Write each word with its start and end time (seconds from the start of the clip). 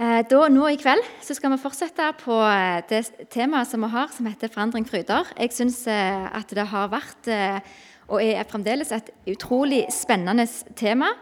Eh, 0.00 0.22
da, 0.24 0.46
nå 0.48 0.64
I 0.72 0.78
kveld 0.80 1.04
så 1.20 1.34
skal 1.36 1.52
vi 1.52 1.60
fortsette 1.60 2.06
på 2.22 2.32
eh, 2.48 2.78
det 2.88 3.02
temaet 3.28 3.68
som 3.68 3.82
vi 3.84 3.90
har, 3.92 4.08
som 4.08 4.24
heter 4.30 4.48
'Forandring 4.48 4.86
fryder'. 4.88 5.28
Jeg 5.36 5.52
syns 5.52 5.86
eh, 5.92 6.24
at 6.32 6.48
det 6.48 6.64
har 6.72 6.88
vært, 6.88 7.28
og 8.08 8.22
er 8.24 8.48
fremdeles, 8.48 8.92
et 8.92 9.10
utrolig 9.28 9.84
spennende 9.92 10.46
tema. 10.74 11.12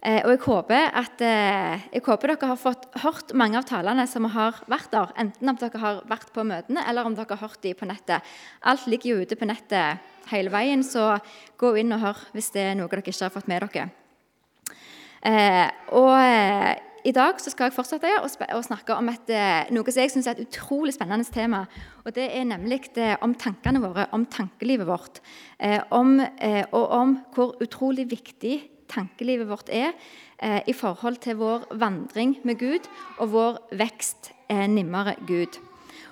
Og 0.00 0.30
jeg 0.30 0.38
håper, 0.40 0.86
at, 0.96 1.20
jeg 1.20 2.00
håper 2.06 2.28
dere 2.28 2.46
har 2.48 2.56
fått 2.56 2.86
hørt 3.02 3.34
mange 3.34 3.58
av 3.58 3.66
talene 3.68 4.06
som 4.08 4.24
har 4.24 4.54
vært 4.66 4.90
der. 4.90 5.12
Enten 5.18 5.48
om 5.48 5.56
dere 5.60 5.78
har 5.78 6.00
vært 6.08 6.32
på 6.32 6.40
møtene, 6.40 6.80
eller 6.88 7.04
om 7.04 7.14
dere 7.14 7.36
har 7.36 7.48
hørt 7.48 7.60
dem 7.60 7.74
på 7.76 7.84
nettet. 7.84 8.22
Alt 8.62 8.86
ligger 8.86 9.10
jo 9.10 9.20
ute 9.20 9.36
på 9.36 9.44
nettet 9.44 9.98
hele 10.30 10.48
veien, 10.48 10.82
så 10.82 11.18
gå 11.58 11.76
inn 11.76 11.92
og 11.92 12.00
hør 12.00 12.16
hvis 12.32 12.50
det 12.54 12.62
er 12.62 12.74
noe 12.78 12.88
dere 12.88 13.04
ikke 13.04 13.24
har 13.26 13.34
fått 13.34 13.48
med 13.48 13.60
dere. 13.60 13.90
Og 15.92 16.16
i 17.04 17.12
dag 17.16 17.38
skal 17.40 17.68
jeg 17.68 17.74
fortsette 17.74 18.10
å 18.20 18.62
snakke 18.64 18.96
om 18.96 19.08
et, 19.08 19.30
eh, 19.30 19.70
noe 19.72 19.92
som 19.92 20.02
jeg 20.02 20.12
synes 20.12 20.26
er 20.26 20.36
et 20.36 20.48
utrolig 20.48 20.92
spennende 20.94 21.24
tema. 21.24 21.66
og 22.04 22.12
Det 22.14 22.30
er 22.34 22.44
nemlig 22.44 22.92
det, 22.94 23.16
om 23.22 23.34
tankene 23.34 23.80
våre, 23.80 24.06
om 24.12 24.26
tankelivet 24.26 24.86
vårt. 24.86 25.20
Eh, 25.58 25.80
om, 25.90 26.20
eh, 26.20 26.64
og 26.72 26.90
om 26.90 27.24
hvor 27.34 27.56
utrolig 27.60 28.10
viktig 28.10 28.68
tankelivet 28.88 29.48
vårt 29.48 29.68
er 29.70 29.92
eh, 30.38 30.60
i 30.66 30.72
forhold 30.72 31.16
til 31.16 31.36
vår 31.36 31.66
vandring 31.78 32.38
med 32.44 32.58
Gud 32.58 32.88
og 33.18 33.32
vår 33.32 33.58
vekst 33.72 34.32
eh, 34.48 34.66
nimmere 34.66 35.16
Gud. 35.26 35.69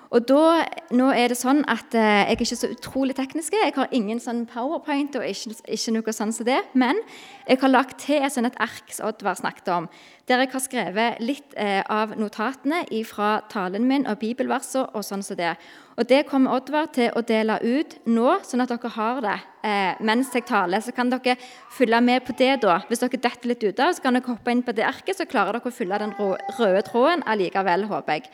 Og 0.09 0.25
da, 0.25 0.65
nå 0.97 1.11
er 1.13 1.29
det 1.29 1.37
sånn 1.37 1.61
at 1.69 1.93
eh, 1.93 2.23
Jeg 2.23 2.29
er 2.33 2.37
ikke 2.39 2.57
så 2.57 2.71
utrolig 2.73 3.17
teknisk. 3.19 3.53
Jeg 3.53 3.75
har 3.77 3.91
ingen 3.93 4.21
sånn 4.23 4.47
powerpoint 4.49 5.17
og 5.21 5.25
ikke, 5.29 5.53
ikke 5.69 5.93
noe 5.93 6.15
sånn 6.17 6.33
som 6.33 6.47
det. 6.49 6.63
Men 6.73 6.97
jeg 7.45 7.61
har 7.61 7.73
lagt 7.73 7.99
til 8.07 8.23
et, 8.23 8.33
sånn 8.33 8.49
et 8.49 8.57
ark 8.63 8.89
som 8.95 9.11
Oddvar 9.11 9.37
snakket 9.37 9.69
om, 9.73 9.89
der 10.29 10.43
jeg 10.43 10.53
har 10.53 10.63
skrevet 10.65 11.21
litt 11.21 11.53
eh, 11.61 11.83
av 11.93 12.15
notatene 12.21 12.83
fra 13.09 13.39
talen 13.53 13.85
min 13.89 14.07
og 14.09 14.17
bibelverser 14.21 14.89
og 14.97 15.05
sånn 15.05 15.25
som 15.25 15.37
det. 15.37 15.55
Og 16.01 16.09
Det 16.09 16.23
kommer 16.29 16.57
Oddvar 16.57 16.89
til 16.95 17.13
å 17.13 17.23
dele 17.29 17.59
ut 17.61 17.99
nå, 18.09 18.39
sånn 18.49 18.65
at 18.65 18.73
dere 18.73 18.93
har 18.95 19.21
det 19.25 19.37
eh, 19.69 20.01
mens 20.01 20.33
jeg 20.33 20.47
taler. 20.49 20.81
Så 20.85 20.95
kan 20.97 21.13
dere 21.13 21.37
følge 21.77 22.01
med 22.05 22.25
på 22.25 22.37
det 22.39 22.55
da. 22.65 22.79
Hvis 22.89 23.05
dere 23.05 23.21
detter 23.21 23.53
litt 23.53 23.67
ut 23.67 23.85
av, 23.85 23.93
så 23.93 24.07
kan 24.07 24.17
dere 24.17 24.33
hoppe 24.33 24.57
inn 24.57 24.65
på 24.65 24.73
det 24.73 24.89
arket, 24.89 25.21
så 25.21 25.29
klarer 25.29 25.59
dere 25.59 25.69
å 25.69 25.77
følge 25.81 26.01
den 26.01 26.17
røde 26.17 26.87
tråden 26.89 27.27
allikevel, 27.29 27.85
håper 27.93 28.21
jeg. 28.21 28.33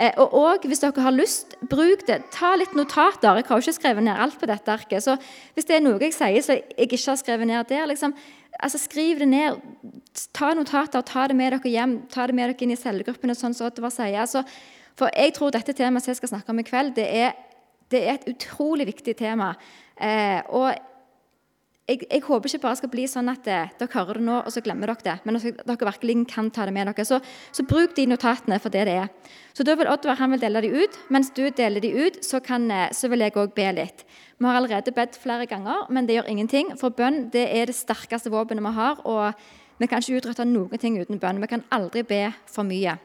Eh, 0.00 0.12
og 0.16 0.32
også, 0.32 0.68
Hvis 0.68 0.80
dere 0.80 1.02
har 1.04 1.12
lyst, 1.12 1.56
bruk 1.68 2.06
det. 2.08 2.22
Ta 2.32 2.54
litt 2.56 2.72
notater. 2.74 3.36
Jeg 3.36 3.44
har 3.46 3.60
jo 3.60 3.64
ikke 3.66 3.76
skrevet 3.76 4.02
ned 4.02 4.16
alt 4.16 4.38
på 4.40 4.46
dette 4.48 4.72
arket. 4.72 5.02
så 5.02 5.16
Hvis 5.54 5.66
det 5.68 5.76
er 5.76 5.80
noe 5.84 6.00
jeg 6.00 6.14
sier 6.14 6.40
så 6.40 6.56
jeg 6.56 6.88
ikke 6.88 7.10
har 7.10 7.16
skrevet 7.16 7.46
ned 7.46 7.68
der, 7.68 7.86
liksom, 7.86 8.14
altså 8.62 8.78
skriv 8.78 9.18
det 9.18 9.28
ned. 9.28 9.60
Ta 10.32 10.54
notater, 10.54 11.02
ta 11.02 11.26
det 11.26 11.36
med 11.36 11.52
dere 11.52 11.70
hjem. 11.70 12.08
Ta 12.08 12.26
det 12.26 12.34
med 12.34 12.48
dere 12.48 12.62
inn 12.64 12.72
i 12.72 12.76
cellegruppene. 12.76 13.34
sånn 13.34 13.54
som 13.54 13.66
Oddvar 13.66 13.90
sier. 13.90 14.20
Altså, 14.20 14.44
for 14.96 15.10
jeg 15.14 15.34
tror 15.34 15.50
dette 15.50 15.72
temaet 15.72 16.02
som 16.02 16.12
jeg 16.12 16.16
skal 16.16 16.28
snakke 16.28 16.50
om 16.50 16.58
i 16.58 16.62
kveld, 16.62 16.94
det 16.94 17.06
er, 17.06 17.32
det 17.90 18.02
er 18.02 18.14
et 18.14 18.28
utrolig 18.28 18.86
viktig 18.86 19.16
tema. 19.16 19.54
Eh, 20.00 20.40
og 20.48 20.74
jeg, 21.90 22.04
jeg, 22.06 22.22
håper 22.24 22.48
ikke 22.48 22.62
bare 22.62 22.78
skal 22.78 22.90
bli 22.92 23.04
sånn 23.10 23.30
at 23.32 23.48
eh, 23.50 23.72
dere 23.80 23.92
hører 23.92 24.20
det 24.20 24.26
nå, 24.26 24.36
og 24.46 24.54
så 24.54 24.62
glemmer 24.64 24.92
dere 24.92 25.06
det. 25.06 25.16
Men 25.26 25.38
at 25.38 25.62
dere 25.66 25.88
virkelig 25.88 26.16
kan 26.30 26.50
ta 26.54 26.66
det 26.68 26.74
med 26.76 26.86
dere. 26.90 27.06
Så, 27.06 27.18
så, 27.50 27.64
bruk 27.66 27.96
de 27.96 28.06
notatene 28.10 28.60
for 28.62 28.72
det 28.72 28.86
det 28.88 28.96
er. 29.02 29.10
Så 29.56 29.66
da 29.66 29.74
vil 29.78 29.90
Oddvar 29.90 30.20
han 30.20 30.32
vil 30.34 30.42
dele 30.42 30.62
de 30.64 30.70
ut. 30.84 30.98
Mens 31.10 31.32
du 31.36 31.42
deler 31.50 31.82
de 31.82 31.90
ut, 31.98 32.20
så, 32.24 32.40
kan, 32.44 32.68
eh, 32.70 32.88
så 32.96 33.10
vil 33.12 33.26
jeg 33.26 33.36
òg 33.40 33.54
be 33.56 33.68
litt. 33.76 34.04
Vi 34.38 34.48
har 34.48 34.60
allerede 34.60 34.94
bedt 34.96 35.18
flere 35.20 35.48
ganger, 35.50 35.86
men 35.90 36.08
det 36.08 36.16
gjør 36.18 36.30
ingenting. 36.32 36.74
For 36.80 36.94
bønn 36.94 37.26
det 37.34 37.48
er 37.50 37.68
det 37.68 37.76
sterkeste 37.76 38.32
våpenet 38.32 38.64
vi 38.64 38.74
har. 38.78 39.02
Og 39.04 39.80
vi 39.80 39.88
kan 39.90 40.02
ikke 40.02 40.20
utrette 40.22 40.46
noen 40.48 40.80
ting 40.80 40.98
uten 41.00 41.20
bønn. 41.20 41.42
Vi 41.42 41.50
kan 41.50 41.66
aldri 41.74 42.04
be 42.06 42.26
for 42.48 42.68
mye. 42.68 42.98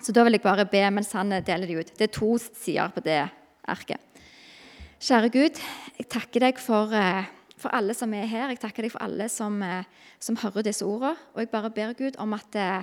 Så 0.00 0.14
da 0.16 0.24
vil 0.24 0.38
jeg 0.38 0.44
bare 0.46 0.64
be 0.64 0.80
mens 0.94 1.12
han 1.12 1.34
deler 1.44 1.68
de 1.68 1.82
ut. 1.82 1.92
Det 1.98 2.08
er 2.08 2.14
to 2.16 2.32
sider 2.40 2.94
på 2.94 3.04
det 3.04 3.26
arket. 3.68 4.00
Kjære 5.00 5.30
Gud, 5.32 5.60
jeg 5.96 6.08
takker 6.12 6.44
deg 6.44 6.58
for 6.60 6.92
eh, 6.92 7.28
for 7.60 7.74
alle 7.76 7.94
som 7.96 8.12
er 8.16 8.28
her. 8.28 8.50
Jeg 8.52 8.62
takker 8.62 8.86
deg 8.86 8.94
for 8.94 9.02
alle 9.04 9.28
som, 9.28 9.60
eh, 9.62 9.84
som 10.18 10.38
hører 10.40 10.66
disse 10.66 10.86
ordene. 10.86 11.16
Og 11.34 11.44
jeg 11.44 11.50
bare 11.52 11.70
ber 11.70 11.92
Gud 11.92 12.18
om 12.18 12.32
at, 12.34 12.56
eh, 12.56 12.82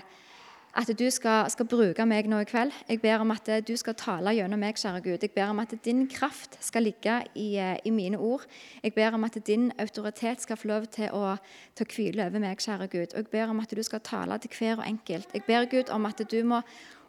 at 0.78 1.00
du 1.00 1.10
skal, 1.10 1.50
skal, 1.50 1.66
bruke 1.66 2.06
meg 2.06 2.28
nå 2.28 2.40
i 2.40 2.46
kveld. 2.46 2.72
Jeg 2.90 3.02
ber 3.02 3.20
om 3.20 3.32
at 3.32 3.50
eh, 3.50 3.62
du 3.62 3.76
skal 3.76 3.96
tale 3.96 4.36
gjennom 4.36 4.60
meg, 4.60 4.76
kjære 4.76 5.04
Gud. 5.04 5.18
Jeg 5.22 5.32
ber 5.32 5.50
om 5.50 5.60
at 5.60 5.74
din 5.86 6.08
kraft 6.08 6.58
skal 6.64 6.84
ligge 6.84 7.24
i, 7.36 7.58
i 7.86 7.90
mine 7.90 8.18
ord. 8.18 8.46
Jeg 8.84 8.94
ber 8.94 9.14
om 9.14 9.24
at 9.24 9.38
din 9.48 9.72
autoritet 9.80 10.42
skal 10.42 10.58
få 10.58 10.68
lov 10.68 10.86
til 10.86 11.10
å, 11.12 11.38
til 11.76 11.86
å 11.86 11.94
hvile 11.96 12.28
over 12.28 12.40
meg, 12.40 12.58
kjære 12.58 12.88
Gud. 12.88 13.14
Og 13.14 13.18
jeg 13.18 13.32
ber 13.32 13.50
om 13.50 13.60
at 13.60 13.74
du 13.74 13.84
skal 13.84 14.00
tale 14.02 14.38
til 14.38 14.52
hver 14.60 14.78
og 14.78 14.88
enkelt. 14.88 15.34
Jeg 15.34 15.44
ber 15.48 15.66
Gud 15.66 15.90
om 15.90 16.06
at 16.06 16.22
du 16.32 16.44
må 16.44 16.62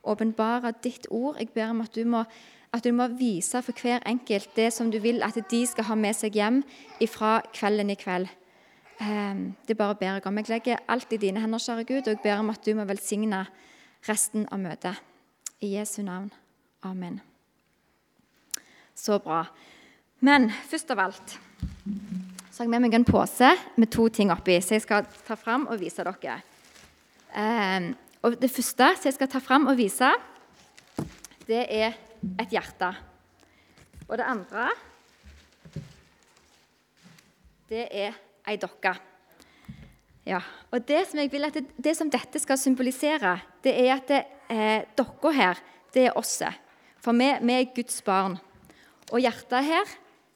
åpenbare 0.09 0.73
ditt 0.83 1.07
ord. 1.11 1.37
Jeg 1.39 1.51
ber 1.55 1.71
om 1.71 1.81
at 1.81 1.95
du 1.95 2.05
må 2.05 2.25
at 2.73 2.85
du 2.85 2.93
må 2.93 3.07
vise 3.17 3.63
for 3.65 3.77
hver 3.83 4.03
enkelt 4.07 4.51
det 4.57 4.73
som 4.75 4.91
du 4.93 4.99
vil 5.01 5.23
at 5.25 5.39
de 5.51 5.61
skal 5.67 5.89
ha 5.89 5.97
med 5.97 6.17
seg 6.17 6.37
hjem 6.37 6.61
fra 7.09 7.39
kvelden 7.55 7.91
i 7.91 7.97
kveld. 7.99 8.29
Ehm, 9.01 9.55
det 9.69 9.77
bare 9.77 9.95
ber 9.95 10.19
jeg 10.19 10.27
om. 10.27 10.39
Jeg 10.39 10.49
legger 10.49 10.85
alt 10.89 11.13
i 11.13 11.21
dine 11.21 11.41
hender, 11.41 11.59
kjære 11.59 11.87
Gud, 11.87 12.03
og 12.03 12.15
jeg 12.15 12.23
ber 12.23 12.43
om 12.43 12.51
at 12.51 12.65
du 12.67 12.75
må 12.75 12.85
velsigne 12.85 13.47
resten 14.09 14.47
av 14.53 14.61
møtet. 14.61 14.99
I 15.61 15.75
Jesu 15.79 16.03
navn. 16.03 16.31
Amen. 16.83 17.21
Så 18.95 19.19
bra. 19.19 19.45
Men 20.21 20.51
først 20.51 20.91
av 20.91 20.99
alt 20.99 21.39
så 22.51 22.65
har 22.65 22.67
jeg 22.67 22.73
med 22.75 22.89
meg 22.89 22.95
en 22.99 23.07
pose 23.07 23.49
med 23.79 23.91
to 23.95 24.09
ting 24.11 24.33
oppi, 24.35 24.57
så 24.59 24.75
jeg 24.75 24.83
skal 24.83 25.05
ta 25.27 25.37
fram 25.39 25.69
og 25.71 25.79
vise 25.79 26.03
dere. 26.03 26.41
Ehm, 27.39 27.95
og 28.23 28.41
Det 28.41 28.51
første 28.51 28.89
som 28.97 29.05
jeg 29.05 29.15
skal 29.15 29.29
ta 29.29 29.39
fram 29.39 29.67
og 29.71 29.77
vise, 29.79 30.11
det 31.47 31.67
er 31.71 31.95
et 32.39 32.53
hjerte. 32.53 32.93
Og 34.09 34.17
det 34.19 34.27
andre 34.27 34.71
det 37.69 37.85
er 37.93 38.17
ei 38.49 38.57
dokke. 38.57 38.95
Ja, 40.29 40.41
og 40.73 40.85
det 40.89 41.07
som 41.09 41.21
det, 41.21 41.65
det 41.77 41.95
som 41.97 42.11
dette 42.13 42.41
skal 42.41 42.59
symbolisere, 42.61 43.39
det 43.65 43.75
er 43.81 43.95
at 43.95 44.11
eh, 44.13 44.85
dokka 44.97 45.33
her, 45.33 45.61
det 45.95 46.09
er 46.09 46.19
oss. 46.19 46.43
For 47.01 47.17
vi, 47.17 47.29
vi, 47.41 47.53
er 47.53 47.75
Guds 47.75 48.03
barn. 48.05 48.37
Og 49.13 49.21
hjertet 49.21 49.65
her, 49.65 49.95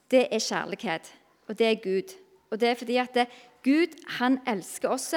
det 0.09 0.27
er 0.31 0.41
kjærlighet. 0.41 1.11
Og 1.49 1.57
det 1.57 1.67
er 1.67 1.81
Gud. 1.83 2.13
Og 2.51 2.61
det 2.61 2.69
er 2.69 2.79
fordi 2.79 2.97
at 3.01 3.13
det, 3.13 3.27
Gud 3.65 3.93
han 4.19 4.39
elsker 4.47 4.93
oss 4.93 5.13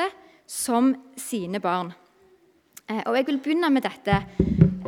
som 0.46 0.94
sine 1.16 1.60
barn. 1.60 1.92
Eh, 2.88 3.02
og 3.06 3.16
jeg 3.16 3.26
vil 3.26 3.40
begynne 3.40 3.72
med 3.72 3.84
dette 3.84 4.20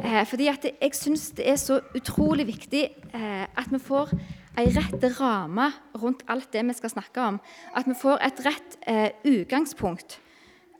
Eh, 0.05 0.25
fordi 0.27 0.47
jeg 0.49 0.95
syns 0.95 1.31
det 1.37 1.49
er 1.49 1.59
så 1.61 1.81
utrolig 1.97 2.47
viktig 2.47 2.85
eh, 3.15 3.45
at 3.47 3.73
vi 3.73 3.81
får 3.83 4.13
en 4.59 4.71
rett 4.75 5.05
ramme 5.21 5.69
rundt 5.99 6.25
alt 6.31 6.53
det 6.53 6.65
vi 6.67 6.77
skal 6.77 6.93
snakke 6.93 7.27
om. 7.33 7.41
At 7.77 7.87
vi 7.89 7.97
får 7.99 8.23
et 8.27 8.41
rett 8.47 8.79
eh, 8.87 9.11
utgangspunkt 9.27 10.19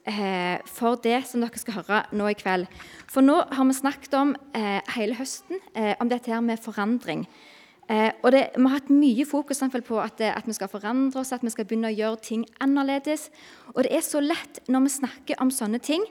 eh, 0.07 0.57
for 0.67 0.99
det 1.03 1.21
som 1.27 1.43
dere 1.43 1.61
skal 1.61 1.79
høre 1.81 2.01
nå 2.11 2.31
i 2.31 2.37
kveld. 2.39 2.67
For 3.11 3.25
nå 3.25 3.41
har 3.51 3.69
vi 3.69 3.77
snakket 3.77 4.17
om 4.19 4.35
eh, 4.57 4.81
hele 4.95 5.17
høsten 5.19 5.61
eh, 5.75 5.95
om 5.99 6.11
dette 6.11 6.31
her 6.31 6.43
med 6.43 6.61
forandring. 6.63 7.27
og 8.23 8.31
det, 8.31 8.51
Vi 8.55 8.61
har 8.61 8.75
hatt 8.75 8.89
mye 8.93 9.25
fokus 9.25 9.63
på 9.87 9.99
at, 9.99 10.21
at, 10.21 10.45
vi 10.45 10.53
skal 10.53 10.67
forandre 10.69 11.19
oss, 11.19 11.31
at 11.31 11.41
vi 11.41 11.49
skal 11.49 11.65
begynne 11.65 11.89
å 11.89 11.97
gjøre 11.97 12.21
ting 12.21 12.45
annerledes. 12.61 13.31
Og 13.73 13.83
det 13.83 13.95
er 13.95 14.01
så 14.05 14.19
lett 14.21 14.59
når 14.67 14.83
vi 14.85 14.89
snakker 14.93 15.41
om 15.41 15.49
sånne 15.49 15.79
ting, 15.79 16.05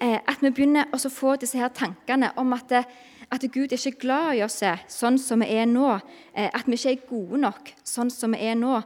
at 0.00 0.40
vi 0.40 0.48
begynner 0.48 0.88
å 0.96 0.98
få 1.12 1.34
disse 1.40 1.58
her 1.60 1.72
tankene 1.76 2.30
om 2.40 2.54
at, 2.56 2.72
eh, 2.72 2.84
at, 3.30 3.42
Gud 3.52 3.72
er 3.72 3.76
ikke 3.76 4.00
glad 4.06 4.38
i 4.38 4.42
oss 4.42 4.62
eh, 4.62 4.80
sånn 4.88 5.18
som 5.20 5.44
vi 5.44 5.50
er 5.60 5.66
nå. 5.68 5.88
At 6.34 6.66
vi 6.66 6.78
ikke 6.78 6.94
er 6.94 7.08
gode 7.08 7.40
nok 7.44 7.72
sånn 7.84 8.10
som 8.10 8.32
vi 8.32 8.46
er 8.48 8.56
nå. 8.56 8.80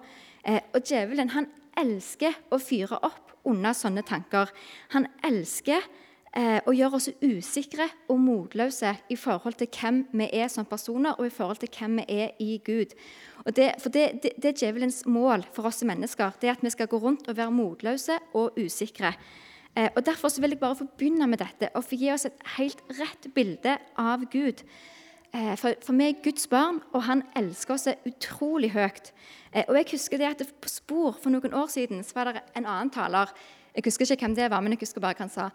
Og 0.74 0.80
djevelen 0.82 1.30
han 1.32 1.46
elsker 1.78 2.34
å 2.50 2.58
fyre 2.58 2.98
opp 2.98 3.36
under 3.46 3.72
sånne 3.72 4.02
tanker. 4.04 4.50
Han 4.92 5.06
elsker 5.24 5.86
å 6.34 6.74
gjøre 6.74 6.98
oss 6.98 7.08
usikre 7.22 7.86
og 8.10 8.18
motløse 8.18 8.90
i 9.08 9.16
forhold 9.16 9.54
til 9.60 9.70
hvem 9.70 10.00
vi 10.18 10.26
er 10.34 10.50
som 10.50 10.66
personer, 10.66 11.14
og 11.14 11.28
i 11.28 11.32
forhold 11.32 11.62
til 11.62 11.70
hvem 11.78 12.00
vi 12.00 12.18
er 12.26 12.34
i 12.42 12.58
Gud. 12.58 12.92
Det, 13.54 13.70
for 13.78 13.94
det, 13.94 14.18
det, 14.24 14.34
det, 14.42 14.50
er 14.50 14.58
djevelens 14.58 15.04
mål 15.06 15.46
for 15.54 15.70
oss 15.70 15.84
mennesker. 15.86 16.34
det 16.40 16.50
er 16.50 16.58
At 16.58 16.66
vi 16.66 16.74
skal 16.74 16.90
gå 16.90 16.98
rundt 16.98 17.28
og 17.28 17.36
være 17.38 17.54
motløse 17.54 18.18
og 18.34 18.58
usikre. 18.58 19.14
Eh, 19.76 19.90
og 19.96 20.06
Derfor 20.06 20.40
vil 20.40 20.54
jeg 20.54 20.60
bare 20.60 20.76
få 20.78 20.86
begynne 20.98 21.26
med 21.26 21.42
dette 21.42 21.70
og 21.74 21.84
få 21.84 21.98
gi 21.98 22.12
oss 22.14 22.26
et 22.28 22.44
helt 22.56 22.82
rett 22.98 23.30
bilde 23.34 23.78
av 23.98 24.22
Gud. 24.30 24.62
Eh, 25.34 25.56
for, 25.58 25.74
for 25.82 25.98
vi 25.98 26.08
er 26.08 26.22
Guds 26.22 26.46
barn, 26.46 26.78
og 26.92 27.02
han 27.08 27.24
elsker 27.36 27.74
oss 27.74 27.88
utrolig 28.06 28.70
høyt. 28.74 29.12
Eh, 29.52 29.64
og 29.68 29.74
jeg 29.80 29.90
husker 29.96 30.22
det 30.22 30.30
at 30.30 30.46
På 30.60 30.70
Spor 30.70 31.18
for 31.18 31.34
noen 31.34 31.54
år 31.54 31.70
siden 31.74 32.04
så 32.06 32.20
var 32.20 32.30
det 32.30 32.44
en 32.54 32.66
annen 32.66 32.94
taler 32.94 33.34
jeg 33.74 33.88
husker 33.88 34.06
ikke 34.06 34.28
hvem 34.28 34.36
det 34.38 34.46
var, 34.52 34.60
men 34.62 34.70
jeg 34.70 34.84
husker 34.84 35.02
bare 35.02 35.16
hva 35.18 35.24
han 35.24 35.32
sa, 35.32 35.48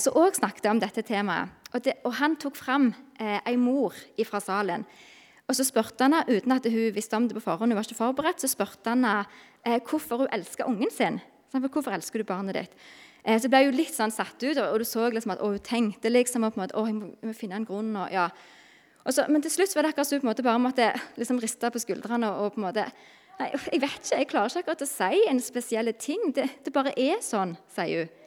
som 0.00 0.14
òg 0.16 0.38
snakket 0.38 0.70
om 0.70 0.78
dette 0.80 1.02
temaet. 1.04 1.50
Og, 1.74 1.82
det, 1.84 1.98
og 2.08 2.14
Han 2.16 2.36
tok 2.40 2.56
fram 2.56 2.86
eh, 3.20 3.40
ei 3.44 3.58
mor 3.60 3.92
fra 4.24 4.40
salen. 4.40 4.86
Og 5.44 5.58
så 5.58 5.66
spurte 5.68 6.06
han 6.06 6.16
uten 6.30 6.54
at 6.54 6.64
hun 6.64 6.94
visste 6.96 7.18
om 7.18 7.26
det 7.28 7.36
på 7.36 7.44
forhånd, 7.44 7.72
hun 7.72 7.76
var 7.76 7.84
ikke 7.84 7.98
forberedt, 7.98 8.40
så 8.40 8.48
spurte 8.48 8.94
han 8.94 9.04
eh, 9.04 9.80
hvorfor 9.84 10.24
hun 10.24 10.32
elsker 10.32 10.64
ungen 10.64 10.92
sin. 10.92 11.20
Hvorfor 11.52 11.92
elsker 11.92 12.22
du 12.22 12.24
barnet 12.24 12.56
ditt? 12.56 12.76
Eh, 13.22 13.38
så 13.38 13.50
ble 13.50 13.62
jeg 13.62 13.70
jo 13.70 13.76
litt 13.76 13.94
sånn 13.94 14.14
satt 14.14 14.40
ut, 14.42 14.58
og, 14.58 14.80
du 14.82 14.86
så 14.88 15.06
liksom 15.12 15.36
at 15.36 15.42
å, 15.44 15.52
hun 15.54 15.62
tenkte 15.62 16.10
liksom 16.10 16.46
på 16.48 16.56
en 16.56 16.64
måte, 16.64 16.78
å, 16.78 16.86
jeg 16.88 16.98
må, 16.98 17.12
jeg 17.20 17.30
må 17.30 17.34
finne 17.38 17.60
en 17.60 17.68
grunn. 17.68 17.92
Og, 17.94 18.14
ja. 18.14 18.28
og 19.04 19.14
så, 19.14 19.28
men 19.30 19.44
til 19.44 19.54
slutt 19.54 19.76
var 19.76 19.86
det 19.86 19.92
akkurat 19.92 20.10
så 20.10 20.18
på 20.18 20.26
en 20.26 20.32
måte 20.32 20.46
bare 20.46 20.62
måtte 20.62 20.88
liksom 21.20 21.38
riste 21.42 21.70
på 21.70 21.82
skuldrene 21.82 22.32
og, 22.32 22.48
og 22.48 22.56
på 22.56 22.62
en 22.62 22.66
måte 22.66 22.88
nei, 23.38 23.52
Jeg 23.52 23.84
vet 23.84 24.00
ikke, 24.00 24.16
jeg 24.16 24.30
klarer 24.32 24.50
ikke 24.50 24.64
akkurat 24.64 24.84
å 24.84 24.90
si 24.90 25.22
en 25.30 25.42
spesiell 25.42 25.94
ting. 25.98 26.26
Det, 26.34 26.48
det 26.66 26.74
bare 26.74 26.94
er 26.98 27.22
sånn, 27.24 27.56
sier 27.74 28.04
hun. 28.04 28.18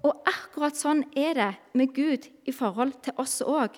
Og 0.00 0.28
akkurat 0.28 0.78
sånn 0.78 1.02
er 1.18 1.34
det 1.36 1.50
med 1.76 1.92
Gud 1.94 2.30
i 2.48 2.52
forhold 2.56 2.94
til 3.04 3.16
oss 3.20 3.40
òg. 3.44 3.76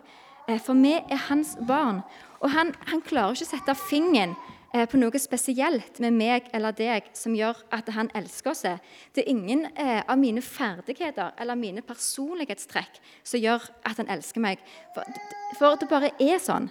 Eh, 0.48 0.60
for 0.62 0.78
vi 0.78 0.94
er 0.94 1.26
hans 1.28 1.56
barn. 1.68 2.00
Og 2.40 2.52
han, 2.54 2.72
han 2.88 3.02
klarer 3.04 3.36
ikke 3.36 3.48
å 3.48 3.52
sette 3.52 3.78
fingeren 3.88 4.36
på 4.72 4.96
noe 4.96 5.20
spesielt 5.20 5.98
med 6.00 6.14
meg 6.16 6.46
eller 6.56 6.72
deg 6.72 7.10
som 7.16 7.34
gjør 7.36 7.58
at 7.76 7.90
han 7.92 8.08
elsker 8.16 8.54
oss. 8.54 8.64
Det 9.12 9.24
er 9.24 9.28
ingen 9.32 9.66
eh, 9.76 10.00
av 10.00 10.16
mine 10.20 10.40
ferdigheter 10.44 11.34
eller 11.40 11.58
mine 11.60 11.84
personlighetstrekk 11.84 13.00
som 13.22 13.42
gjør 13.42 13.68
at 13.84 14.00
han 14.00 14.08
elsker 14.12 14.40
meg. 14.40 14.62
For, 14.96 15.76
det 15.76 15.90
bare 15.90 16.14
er 16.16 16.40
sånn. 16.40 16.70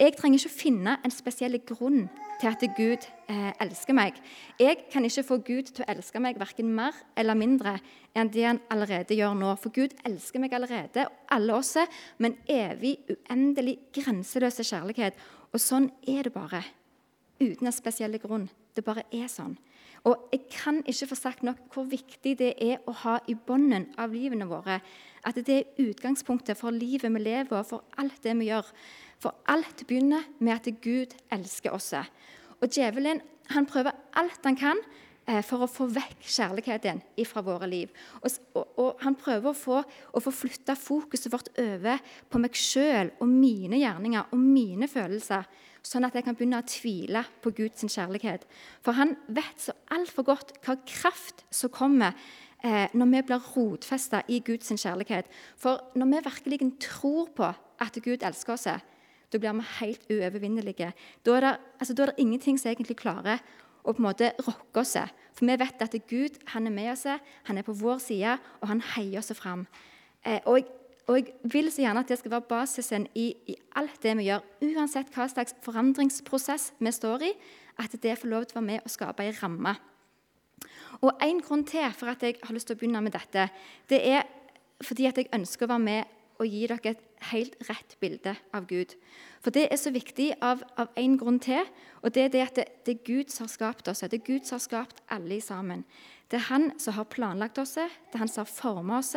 Jeg 0.00 0.16
trenger 0.16 0.40
ikke 0.40 0.56
finne 0.56 0.96
en 1.04 1.12
spesiell 1.12 1.58
grunn 1.68 2.06
til 2.40 2.48
at 2.48 2.62
Gud 2.74 3.04
eh, 3.30 3.52
elsker 3.62 3.94
meg. 3.94 4.16
Jeg 4.58 4.86
kan 4.90 5.04
ikke 5.04 5.26
få 5.28 5.38
Gud 5.44 5.68
til 5.68 5.84
å 5.84 5.90
elske 5.92 6.22
meg 6.24 6.40
verken 6.40 6.72
mer 6.74 6.96
eller 7.20 7.36
mindre 7.38 7.76
enn 8.16 8.32
det 8.32 8.48
han 8.48 8.62
allerede 8.72 9.14
gjør 9.14 9.36
nå. 9.38 9.52
For 9.60 9.74
Gud 9.74 9.94
elsker 10.08 10.42
meg 10.42 10.56
allerede, 10.56 11.04
alle 11.30 11.54
oss, 11.60 11.76
med 12.16 12.32
en 12.32 12.54
evig, 12.56 12.96
uendelig, 13.12 13.76
grenseløse 13.94 14.64
kjærlighet. 14.66 15.20
Og 15.52 15.60
sånn 15.60 15.92
er 16.08 16.24
det 16.26 16.34
bare 16.34 16.64
uten 17.42 17.68
en 17.68 17.74
spesiell 17.74 18.18
grunn. 18.22 18.48
Det 18.74 18.84
bare 18.86 19.04
er 19.12 19.28
sånn. 19.30 19.56
Og 20.08 20.28
Jeg 20.32 20.48
kan 20.50 20.80
ikke 20.86 21.06
få 21.12 21.14
sagt 21.14 21.42
nok 21.46 21.60
hvor 21.74 21.86
viktig 21.86 22.34
det 22.38 22.54
er 22.58 22.80
å 22.90 22.94
ha 23.04 23.18
i 23.30 23.36
bunnen 23.38 23.86
av 24.00 24.14
livene 24.14 24.48
våre 24.50 24.80
at 25.22 25.38
det 25.38 25.54
er 25.54 25.84
utgangspunktet 25.84 26.58
for 26.58 26.74
livet 26.74 27.12
vi 27.14 27.22
lever 27.22 27.60
og 27.60 27.68
for 27.68 27.84
alt 28.02 28.18
det 28.24 28.34
vi 28.40 28.48
gjør. 28.48 28.66
For 29.22 29.38
alt 29.46 29.84
begynner 29.86 30.26
med 30.40 30.56
at 30.56 30.82
Gud 30.82 31.14
elsker 31.30 31.76
oss. 31.76 31.92
Og 32.58 32.66
djevelen 32.66 33.22
han 33.54 33.68
prøver 33.68 33.94
alt 34.18 34.42
han 34.46 34.58
kan 34.58 34.80
eh, 35.28 35.42
for 35.46 35.62
å 35.62 35.70
få 35.70 35.86
vekk 35.92 36.26
kjærligheten 36.26 37.02
fra 37.28 37.42
våre 37.46 37.68
liv. 37.70 37.92
Og, 38.22 38.30
og, 38.54 38.66
og 38.78 39.02
Han 39.04 39.14
prøver 39.18 39.50
å 39.50 39.56
få, 39.56 39.82
å 39.82 40.22
få 40.22 40.34
flytta 40.34 40.74
fokuset 40.78 41.30
vårt 41.32 41.52
over 41.58 42.02
på 42.30 42.42
meg 42.42 42.58
sjøl 42.58 43.12
og 43.20 43.28
mine 43.30 43.78
gjerninger 43.82 44.32
og 44.32 44.42
mine 44.42 44.88
følelser 44.90 45.46
sånn 45.86 46.06
at 46.06 46.14
jeg 46.14 46.26
kan 46.26 46.36
begynne 46.38 46.60
å 46.62 46.68
tvile 46.68 47.24
på 47.42 47.52
Guds 47.56 47.82
kjærlighet. 47.82 48.46
For 48.84 48.96
han 48.96 49.16
vet 49.26 49.60
så 49.60 49.74
altfor 49.94 50.26
godt 50.30 50.54
hva 50.62 50.76
kraft 50.88 51.44
som 51.50 51.72
kommer 51.74 52.14
eh, 52.62 52.86
når 52.94 53.10
vi 53.12 53.22
blir 53.30 53.50
rotfesta 53.56 54.22
i 54.30 54.40
Guds 54.46 54.70
kjærlighet. 54.70 55.30
For 55.58 55.92
når 55.98 56.12
vi 56.12 56.24
virkelig 56.28 56.72
tror 56.86 57.32
på 57.34 57.50
at 57.82 57.98
Gud 58.04 58.22
elsker 58.22 58.54
oss, 58.54 58.68
da 59.32 59.40
blir 59.40 59.56
vi 59.58 59.68
helt 59.80 60.06
uovervinnelige. 60.10 60.92
Da 61.24 61.36
er, 61.36 61.44
det, 61.46 61.52
altså, 61.80 61.94
da 61.94 62.04
er 62.04 62.12
det 62.12 62.22
ingenting 62.22 62.60
som 62.60 62.70
egentlig 62.70 63.00
klarer 63.00 63.40
å 63.82 63.90
på 63.90 63.98
en 63.98 64.06
måte 64.06 64.30
rokke 64.46 64.84
oss. 64.84 64.94
For 65.34 65.48
vi 65.48 65.56
vet 65.58 65.82
at 65.82 65.96
Gud 66.08 66.36
han 66.52 66.68
er 66.68 66.74
med 66.74 66.92
oss, 66.92 67.06
han 67.48 67.58
er 67.58 67.66
på 67.66 67.74
vår 67.74 67.98
side, 68.04 68.36
og 68.60 68.70
han 68.70 68.84
heier 68.94 69.22
oss 69.22 69.32
fram. 69.34 69.66
Eh, 70.22 70.38
og 70.46 70.68
og 71.06 71.18
jeg 71.18 71.32
vil 71.50 71.70
så 71.72 71.82
gjerne 71.82 72.02
at 72.04 72.10
det 72.10 72.18
skal 72.20 72.30
være 72.30 72.48
basisen 72.50 73.06
i, 73.18 73.32
i, 73.50 73.56
alt 73.76 74.02
det 74.02 74.14
vi 74.18 74.28
gjør, 74.28 74.44
uansett 74.62 75.10
hva 75.14 75.26
slags 75.30 75.56
forandringsprosess 75.64 76.72
vi 76.78 76.92
står 76.94 77.26
i, 77.26 77.32
at 77.82 77.96
det 78.02 78.18
får 78.20 78.30
lov 78.30 78.46
til 78.46 78.56
å 78.56 78.60
være 78.60 78.68
med 78.68 78.86
og 78.86 78.92
skape 78.92 79.26
ei 79.26 79.34
ramme. 79.40 79.74
Og 81.02 81.10
En 81.24 81.40
grunn 81.42 81.64
til 81.66 81.90
for 81.98 82.12
at 82.12 82.22
jeg 82.22 82.38
har 82.42 82.54
lyst 82.54 82.70
til 82.70 82.76
å 82.76 82.80
begynne 82.80 83.02
med 83.02 83.16
dette, 83.16 83.48
det 83.90 84.00
er 84.06 84.28
fordi 84.82 85.06
at 85.06 85.18
jeg 85.18 85.32
ønsker 85.34 85.66
å 85.66 85.74
være 85.74 85.86
med 85.86 86.18
og 86.42 86.50
gi 86.50 86.62
dere 86.66 86.92
et 86.94 87.02
helt 87.30 87.54
rett 87.68 87.96
bilde 88.02 88.34
av 88.54 88.66
Gud. 88.70 88.94
For 89.42 89.54
det 89.54 89.68
er 89.70 89.78
så 89.78 89.92
viktig 89.94 90.32
av, 90.42 90.62
én 90.98 91.16
grunn 91.18 91.38
til, 91.42 91.66
og 92.02 92.14
det 92.14 92.24
er 92.24 92.32
det 92.34 92.42
at 92.42 92.56
det, 92.56 92.64
det, 92.86 92.96
er 92.96 93.06
Gud 93.06 93.30
som 93.30 93.46
har 93.46 93.52
skapt 93.52 93.90
oss. 93.90 94.02
Det 94.02 94.20
er 94.20 94.26
Gud 94.26 94.46
som 94.48 94.58
har 94.58 94.64
skapt 94.64 95.02
alle 95.10 95.40
sammen. 95.40 95.84
Det 96.30 96.40
er 96.40 96.48
Han 96.48 96.72
som 96.80 96.96
har 96.96 97.10
planlagt 97.12 97.58
oss, 97.58 97.76
det 97.76 97.86
er 98.14 98.24
Han 98.24 98.28
som 98.30 98.46
har 98.46 98.50
formet 98.50 98.98
oss. 98.98 99.14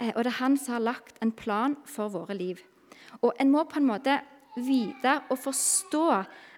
Eh, 0.00 0.12
og 0.14 0.24
det 0.24 0.32
er 0.32 0.40
han 0.40 0.56
som 0.58 0.78
har 0.78 0.86
lagt 0.88 1.20
en 1.22 1.32
plan 1.32 1.76
for 1.84 2.12
våre 2.12 2.36
liv. 2.36 2.62
Og 3.20 3.34
En 3.40 3.50
må 3.50 3.64
på 3.64 3.78
en 3.78 3.90
måte 3.90 4.20
vite 4.56 5.20
og 5.30 5.38
forstå 5.38 6.06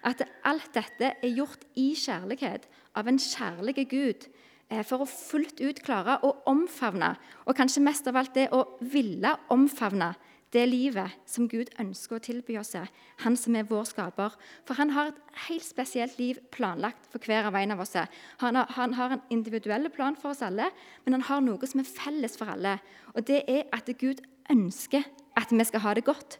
at 0.03 0.23
alt 0.43 0.71
dette 0.73 1.13
er 1.21 1.35
gjort 1.35 1.65
i 1.75 1.93
kjærlighet 1.95 2.65
av 2.95 3.07
en 3.07 3.19
kjærlig 3.19 3.87
Gud 3.89 4.27
eh, 4.69 4.83
for 4.83 5.03
å 5.03 5.09
fullt 5.09 5.61
ut 5.61 5.81
klare 5.83 6.19
å 6.23 6.33
omfavne, 6.49 7.15
og 7.45 7.55
kanskje 7.57 7.83
mest 7.83 8.07
av 8.07 8.17
alt 8.17 8.33
det 8.35 8.49
å 8.51 8.65
ville 8.79 9.35
omfavne 9.53 10.13
det 10.53 10.63
livet 10.69 11.15
som 11.29 11.47
Gud 11.49 11.71
ønsker 11.81 12.17
å 12.17 12.23
tilby 12.23 12.57
oss, 12.59 12.75
han 13.23 13.37
som 13.39 13.55
er 13.57 13.65
vår 13.69 13.87
skaper. 13.89 14.35
For 14.67 14.77
han 14.77 14.93
har 14.93 15.11
et 15.11 15.21
helt 15.47 15.65
spesielt 15.65 16.19
liv 16.21 16.39
planlagt 16.53 17.09
for 17.11 17.23
hver 17.25 17.49
av 17.49 17.57
en 17.57 17.75
av 17.75 17.81
oss. 17.83 17.95
Han 18.43 18.59
har, 18.59 18.69
han 18.77 18.93
har 18.97 19.15
en 19.15 19.25
individuell 19.33 19.89
plan 19.93 20.17
for 20.19 20.33
oss 20.33 20.43
alle, 20.45 20.69
men 21.05 21.17
han 21.17 21.25
har 21.29 21.43
noe 21.45 21.69
som 21.69 21.81
er 21.81 21.89
felles 21.89 22.37
for 22.39 22.53
alle. 22.53 22.77
Og 23.15 23.25
det 23.27 23.43
er 23.49 23.65
at 23.73 23.89
Gud 23.99 24.21
ønsker 24.53 25.05
at 25.39 25.51
vi 25.51 25.65
skal 25.65 25.83
ha 25.85 25.93
det 25.97 26.05
godt. 26.05 26.37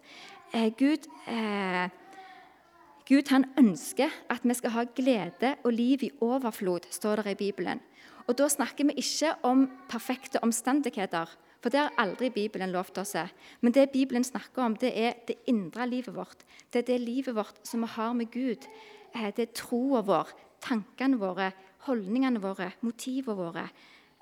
Eh, 0.53 0.69
Gud, 0.77 1.07
eh, 1.27 1.89
Gud 3.09 3.31
han 3.33 3.47
ønsker 3.57 4.13
at 4.29 4.45
vi 4.45 4.53
skal 4.53 4.75
ha 4.75 4.85
glede 4.95 5.55
og 5.63 5.73
liv 5.73 6.05
i 6.05 6.11
overflod, 6.21 6.85
står 6.91 7.23
det 7.23 7.33
i 7.33 7.41
Bibelen. 7.47 7.81
Og 8.27 8.37
Da 8.37 8.47
snakker 8.47 8.85
vi 8.87 9.01
ikke 9.01 9.33
om 9.43 9.65
perfekte 9.89 10.39
omstendigheter, 10.43 11.27
for 11.63 11.71
det 11.71 11.79
har 11.79 11.95
aldri 12.01 12.27
Bibelen 12.33 12.73
lovt 12.73 12.97
oss. 12.99 13.15
Men 13.61 13.71
det 13.71 13.93
Bibelen 13.93 14.25
snakker 14.27 14.65
om, 14.65 14.75
det 14.75 14.91
er 14.99 15.13
det 15.27 15.37
indre 15.47 15.87
livet 15.87 16.15
vårt. 16.15 16.43
Det 16.67 16.83
er 16.83 16.89
det 16.91 16.99
livet 17.05 17.35
vårt 17.35 17.61
som 17.63 17.85
vi 17.85 17.93
har 17.95 18.13
med 18.13 18.31
Gud. 18.31 18.67
Eh, 19.15 19.31
det 19.31 19.47
er 19.47 19.55
troa 19.55 20.01
vår, 20.03 20.33
tankene 20.59 21.21
våre, 21.21 21.51
holdningene 21.87 22.41
våre, 22.43 22.73
motivene 22.83 23.37
våre. 23.39 23.67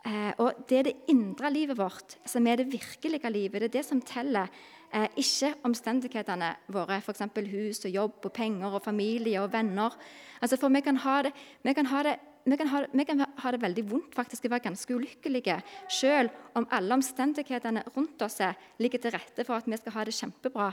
Eh, 0.05 0.33
og 0.37 0.63
det 0.69 0.77
er 0.77 0.87
det 0.89 0.99
indre 1.13 1.49
livet 1.53 1.77
vårt 1.77 2.15
som 2.25 2.45
er 2.47 2.61
det 2.61 2.71
virkelige 2.71 3.29
livet. 3.33 3.61
Det 3.61 3.69
er 3.71 3.77
det 3.79 3.85
som 3.85 4.01
teller. 4.01 4.49
Eh, 4.93 5.07
ikke 5.17 5.53
omstendighetene 5.63 6.55
våre, 6.73 7.01
f.eks. 7.01 7.25
hus 7.51 7.85
og 7.85 7.91
jobb 7.91 8.25
og 8.25 8.33
penger 8.33 8.73
og 8.75 8.83
familie 8.83 9.41
og 9.41 9.53
venner. 9.53 9.97
Altså 10.41 10.57
for 10.57 10.69
vi 10.69 10.81
kan 10.81 10.97
ha 10.97 11.21
det, 11.23 11.31
vi 11.63 11.73
kan 11.73 11.89
ha 11.89 12.03
det 12.03 12.19
vi 12.43 12.57
kan, 12.57 12.67
ha, 12.67 12.81
vi 12.91 13.05
kan, 13.05 13.21
ha, 13.21 13.51
det 13.53 13.61
veldig 13.61 13.83
vondt, 13.89 14.15
faktisk, 14.17 14.47
å 14.47 14.53
være 14.55 14.65
ganske 14.69 14.95
ulykkelige, 14.97 15.59
selv 15.91 16.57
om 16.57 16.65
alle 16.73 16.97
omstendighetene 16.97 17.83
rundt 17.95 18.21
oss 18.25 18.39
ligger 18.81 19.01
til 19.03 19.13
rette 19.13 19.45
for 19.45 19.59
at 19.59 19.69
vi 19.69 19.77
skal 19.77 19.95
ha 19.97 20.05
det 20.07 20.15
kjempebra. 20.17 20.71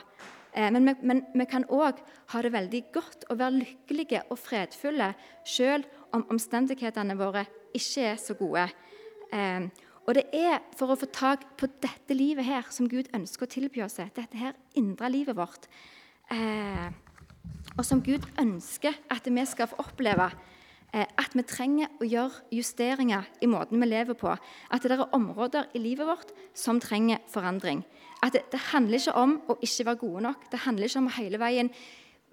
Eh, 0.53 0.71
men, 0.73 0.89
vi, 0.89 0.95
men 1.11 1.25
vi 1.37 1.49
kan 1.51 1.67
òg 1.69 2.01
ha 2.33 2.43
det 2.45 2.55
veldig 2.55 2.83
godt 2.95 3.29
og 3.29 3.41
være 3.43 3.59
lykkelige 3.59 4.25
og 4.33 4.41
fredfulle, 4.41 5.13
selv 5.45 5.85
om 6.17 6.25
omstendighetene 6.33 7.19
våre 7.19 7.45
ikke 7.77 8.09
er 8.15 8.17
så 8.23 8.37
gode. 8.39 8.65
Eh, 9.33 9.69
og 10.09 10.17
det 10.17 10.25
er 10.33 10.63
for 10.79 10.95
å 10.95 10.97
få 10.97 11.11
tak 11.13 11.45
på 11.61 11.69
dette 11.85 12.17
livet 12.17 12.47
her 12.49 12.65
som 12.73 12.89
Gud 12.89 13.11
ønsker 13.13 13.45
å 13.45 13.53
tilby 13.53 13.85
oss, 13.85 13.99
dette 14.01 14.41
her 14.41 14.57
indre 14.81 15.11
livet 15.13 15.37
vårt, 15.37 15.69
eh, 16.33 16.89
og 17.77 17.85
som 17.85 18.01
Gud 18.03 18.25
ønsker 18.41 18.97
at 19.13 19.29
vi 19.29 19.45
skal 19.47 19.69
få 19.69 19.83
oppleve 19.85 20.31
at 20.93 21.35
vi 21.37 21.43
trenger 21.45 21.91
å 22.01 22.07
gjøre 22.09 22.47
justeringer 22.57 23.27
i 23.45 23.49
måten 23.51 23.81
vi 23.83 23.87
lever 23.91 24.17
på. 24.17 24.33
At 24.73 24.83
det 24.83 24.97
er 24.97 25.05
områder 25.13 25.69
i 25.77 25.83
livet 25.85 26.09
vårt 26.09 26.33
som 26.57 26.81
trenger 26.81 27.21
forandring. 27.29 27.83
At 28.25 28.33
det, 28.35 28.47
det 28.53 28.61
handler 28.73 28.99
ikke 28.99 29.17
om 29.21 29.35
å 29.53 29.59
ikke 29.61 29.85
være 29.91 30.01
gode 30.01 30.25
nok. 30.25 30.47
Det 30.51 30.63
handler 30.65 30.89
ikke 30.89 31.03
om 31.03 31.11
å 31.11 31.17
hele 31.19 31.41
veien 31.43 31.71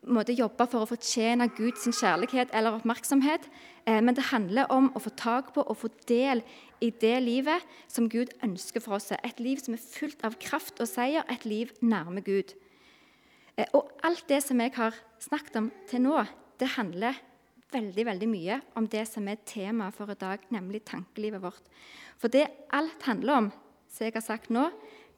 måtte 0.05 0.35
jobbe 0.35 0.67
for 0.69 0.83
å 0.83 0.89
fortjene 0.89 1.47
Guds 1.57 1.87
kjærlighet 1.89 2.53
eller 2.55 2.77
oppmerksomhet. 2.77 3.47
Eh, 3.85 4.01
men 4.01 4.15
det 4.17 4.29
handler 4.31 4.71
om 4.73 4.91
å 4.93 5.01
få 5.01 5.11
tak 5.17 5.51
på 5.55 5.65
og 5.65 5.79
få 5.81 5.89
del 6.09 6.43
i 6.83 6.91
det 7.01 7.17
livet 7.23 7.63
som 7.91 8.09
Gud 8.11 8.33
ønsker 8.45 8.83
for 8.83 8.97
oss. 8.97 9.11
Et 9.15 9.39
liv 9.41 9.61
som 9.61 9.75
er 9.75 9.83
fullt 9.83 10.25
av 10.27 10.37
kraft 10.41 10.81
og 10.83 10.89
seier, 10.89 11.25
et 11.29 11.45
liv 11.49 11.73
nærme 11.81 12.23
Gud. 12.25 12.55
Eh, 13.57 13.67
og 13.73 13.91
alt 14.05 14.25
det 14.29 14.41
som 14.45 14.61
jeg 14.61 14.75
har 14.77 14.97
snakket 15.23 15.61
om 15.61 15.71
til 15.89 16.05
nå, 16.05 16.19
det 16.59 16.75
handler 16.77 17.17
veldig 17.73 18.05
veldig 18.07 18.29
mye 18.29 18.59
om 18.77 18.87
det 18.91 19.03
som 19.09 19.27
er 19.27 19.41
temaet 19.47 19.95
for 19.95 20.11
i 20.11 20.17
dag, 20.19 20.43
nemlig 20.53 20.83
tankelivet 20.87 21.43
vårt. 21.43 21.65
For 22.21 22.31
det 22.31 22.47
alt 22.73 23.03
handler 23.07 23.39
om, 23.39 23.51
som 23.91 24.05
jeg 24.05 24.15
har 24.15 24.25
sagt 24.25 24.53
nå, 24.53 24.69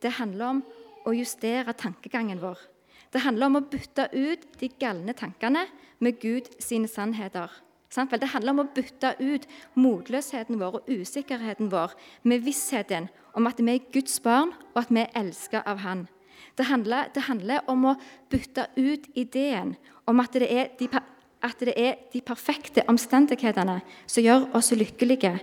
det 0.01 0.17
handler 0.19 0.53
om 0.55 0.63
å 1.07 1.13
justere 1.15 1.75
tankegangen 1.77 2.41
vår. 2.41 2.59
Det 3.13 3.23
handler 3.23 3.47
om 3.47 3.59
å 3.59 3.67
bytte 3.71 4.09
ut 4.13 4.43
de 4.59 4.69
galne 4.79 5.15
tankene 5.15 5.63
med 6.03 6.19
Gud 6.21 6.49
sine 6.61 6.89
sannheter. 6.91 7.49
Det 7.87 8.29
handler 8.33 8.51
om 8.51 8.65
å 8.65 8.71
bytte 8.75 9.13
ut 9.21 9.47
motløsheten 9.79 10.59
vår 10.59 10.81
og 10.81 10.89
usikkerheten 10.91 11.71
vår 11.71 11.95
med 12.27 12.43
vissheten 12.43 13.07
om 13.37 13.47
at 13.47 13.61
vi 13.63 13.77
er 13.77 13.91
Guds 13.93 14.19
barn, 14.19 14.51
og 14.75 14.83
at 14.83 14.91
vi 14.91 15.05
er 15.05 15.13
elsket 15.15 15.63
av 15.65 15.79
Han. 15.85 16.07
Det 16.57 16.65
handler, 16.67 17.07
det 17.13 17.23
handler 17.29 17.63
om 17.69 17.85
å 17.85 17.95
bytte 18.29 18.67
ut 18.75 19.07
ideen 19.15 19.75
om 20.05 20.19
at 20.19 20.33
det 20.33 20.49
er 20.51 20.73
de 20.77 20.89
at 21.43 21.59
det 21.61 21.75
er 21.77 21.99
de 22.13 22.21
perfekte 22.25 22.83
omstendighetene 22.89 23.79
som 24.05 24.25
gjør 24.25 24.47
oss 24.57 24.71
lykkelige. 24.73 25.35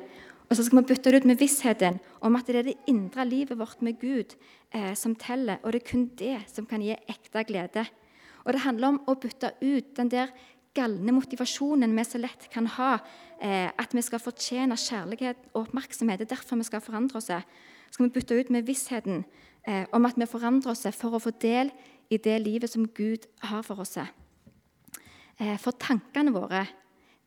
Og 0.51 0.57
så 0.57 0.65
skal 0.67 0.83
vi 0.83 0.89
bytte 0.91 1.11
det 1.11 1.23
ut 1.23 1.29
med 1.29 1.41
vissheten 1.41 2.01
om 2.25 2.37
at 2.37 2.49
det 2.49 2.57
er 2.61 2.67
det 2.69 2.81
indre 2.91 3.25
livet 3.25 3.59
vårt 3.59 3.81
med 3.83 3.97
Gud 4.01 4.35
eh, 4.75 4.93
som 4.99 5.15
teller, 5.17 5.61
og 5.63 5.73
det 5.73 5.83
er 5.83 5.91
kun 5.91 6.09
det 6.19 6.41
som 6.53 6.67
kan 6.69 6.83
gi 6.85 6.93
ekte 6.93 7.45
glede. 7.49 7.87
Og 8.45 8.53
det 8.53 8.65
handler 8.67 8.93
om 8.93 9.01
å 9.09 9.17
bytte 9.17 9.55
ut 9.63 9.95
den 9.97 10.11
der 10.13 10.35
galne 10.75 11.15
motivasjonen 11.15 11.95
vi 11.97 12.05
så 12.05 12.21
lett 12.21 12.49
kan 12.53 12.67
ha, 12.77 12.99
eh, 13.41 13.71
at 13.71 13.95
vi 13.95 14.03
skal 14.03 14.21
fortjene 14.21 14.77
kjærlighet 14.77 15.49
og 15.55 15.69
oppmerksomhet. 15.69 16.21
Det 16.21 16.29
er 16.29 16.37
derfor 16.37 16.61
vi 16.61 16.69
skal 16.69 16.85
forandre 16.85 17.23
oss. 17.23 17.31
Så 17.31 17.97
skal 17.97 18.09
vi 18.09 18.15
bytte 18.19 18.37
ut 18.37 18.51
med 18.51 18.67
vissheten 18.67 19.25
eh, 19.67 19.87
om 19.93 20.05
at 20.05 20.19
vi 20.19 20.29
forandrer 20.29 20.75
oss 20.75 20.85
for 20.99 21.15
å 21.17 21.23
få 21.23 21.33
del 21.41 21.73
i 22.11 22.19
det 22.19 22.37
livet 22.43 22.71
som 22.71 22.87
Gud 22.87 23.25
har 23.49 23.63
for 23.63 23.81
oss. 23.81 23.97
Eh, 25.41 25.59
for 25.59 25.75
tankene 25.79 26.33
våre 26.35 26.67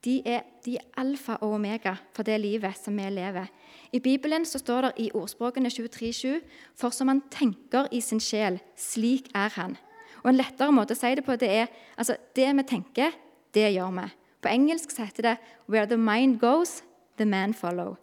de 0.05 0.21
er, 0.29 0.45
de 0.63 0.77
alfa 0.97 1.39
og 1.41 1.55
omega 1.57 1.95
for 2.15 2.23
det 2.27 2.37
livet 2.39 2.77
som 2.79 2.95
vi 2.95 3.07
lever. 3.11 3.49
I 3.91 3.99
Bibelen 3.99 4.45
så 4.45 4.59
står 4.61 4.81
det 4.81 4.91
i 5.03 5.09
ordspråkene 5.13 5.69
23,7.: 5.73 6.39
For 6.75 6.89
som 6.89 7.07
han 7.07 7.21
tenker 7.31 7.87
i 7.91 8.01
sin 8.01 8.19
sjel, 8.19 8.59
slik 8.75 9.31
er 9.35 9.49
han. 9.55 9.77
Og 10.23 10.29
En 10.29 10.37
lettere 10.37 10.71
måte 10.71 10.93
å 10.93 10.99
si 10.99 11.15
det 11.15 11.25
på 11.25 11.35
det 11.35 11.49
er 11.49 11.67
altså 11.97 12.15
det 12.35 12.47
vi 12.55 12.63
tenker, 12.63 13.11
det 13.53 13.73
gjør 13.73 13.91
vi. 14.01 14.07
På 14.41 14.49
engelsk 14.49 14.91
så 14.91 15.05
heter 15.05 15.23
det 15.23 15.37
'Where 15.67 15.85
the 15.85 15.97
mind 15.97 16.39
goes, 16.39 16.83
the 17.17 17.25
man 17.25 17.53
follow'. 17.53 17.97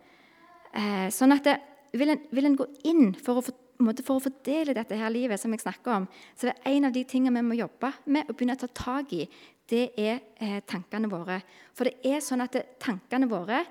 Eh, 0.75 1.11
sånn 1.11 1.32
at 1.32 1.44
det, 1.44 1.61
vil, 1.92 2.11
en, 2.11 2.20
vil 2.32 2.46
en 2.46 2.56
gå 2.56 2.66
inn 2.84 3.14
for 3.14 3.38
å 3.38 3.42
få 3.42 3.52
for 3.78 4.16
å 4.16 4.22
fordele 4.22 4.74
dette 4.76 4.98
her 4.98 5.12
livet, 5.12 5.40
som 5.40 5.52
jeg 5.54 5.64
snakker 5.64 5.98
om, 5.98 6.08
så 6.36 6.48
det 6.48 6.54
er 6.56 6.76
en 6.76 6.88
av 6.88 6.94
de 6.94 7.04
tingene 7.08 7.42
vi 7.42 7.48
må 7.48 7.58
jobbe 7.58 7.90
med 8.06 8.28
og 8.28 8.36
begynne 8.36 8.56
å 8.58 8.62
ta 8.64 8.70
tak 8.70 9.14
i 9.16 9.24
det 9.70 9.86
er 9.96 10.20
eh, 10.44 10.60
tankene 10.68 11.08
våre. 11.08 11.40
For 11.74 11.88
det 11.88 11.96
er 12.04 12.20
sånn 12.24 12.44
at 12.44 12.52
det, 12.52 12.66
tankene 12.82 13.30
våre 13.30 13.62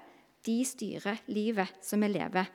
de 0.44 0.58
styrer 0.66 1.22
livet 1.32 1.78
som 1.86 2.02
vi 2.04 2.10
lever. 2.12 2.50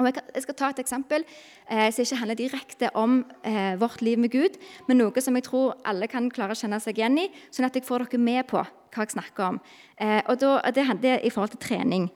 Og 0.00 0.08
jeg, 0.08 0.42
skal 0.46 0.56
ta 0.56 0.68
et 0.72 0.80
eksempel 0.80 1.24
eh, 1.26 1.90
som 1.92 2.06
ikke 2.06 2.20
handler 2.22 2.38
direkte 2.38 2.88
om 2.96 3.18
eh, 3.44 3.74
vårt 3.80 4.00
liv 4.00 4.20
med 4.22 4.32
Gud, 4.32 4.56
men 4.88 5.02
noe 5.02 5.24
som 5.24 5.36
jeg 5.36 5.44
tror 5.50 5.74
alle 5.88 6.08
kan 6.08 6.30
klare 6.32 6.56
å 6.56 6.58
kjenne 6.58 6.78
seg 6.80 6.96
igjen 6.96 7.18
i, 7.20 7.26
sånn 7.52 7.68
at 7.68 7.76
jeg 7.76 7.84
får 7.84 8.06
dere 8.06 8.22
med 8.22 8.48
på 8.48 8.62
hva 8.62 9.04
jeg 9.04 9.12
snakker 9.18 9.50
om. 9.50 9.60
Eh, 10.00 10.22
og 10.24 10.40
da, 10.40 10.54
Det 10.72 10.86
handler 10.88 11.20
i 11.20 11.32
forhold 11.32 11.52
til 11.56 11.64
trening. 11.68 12.08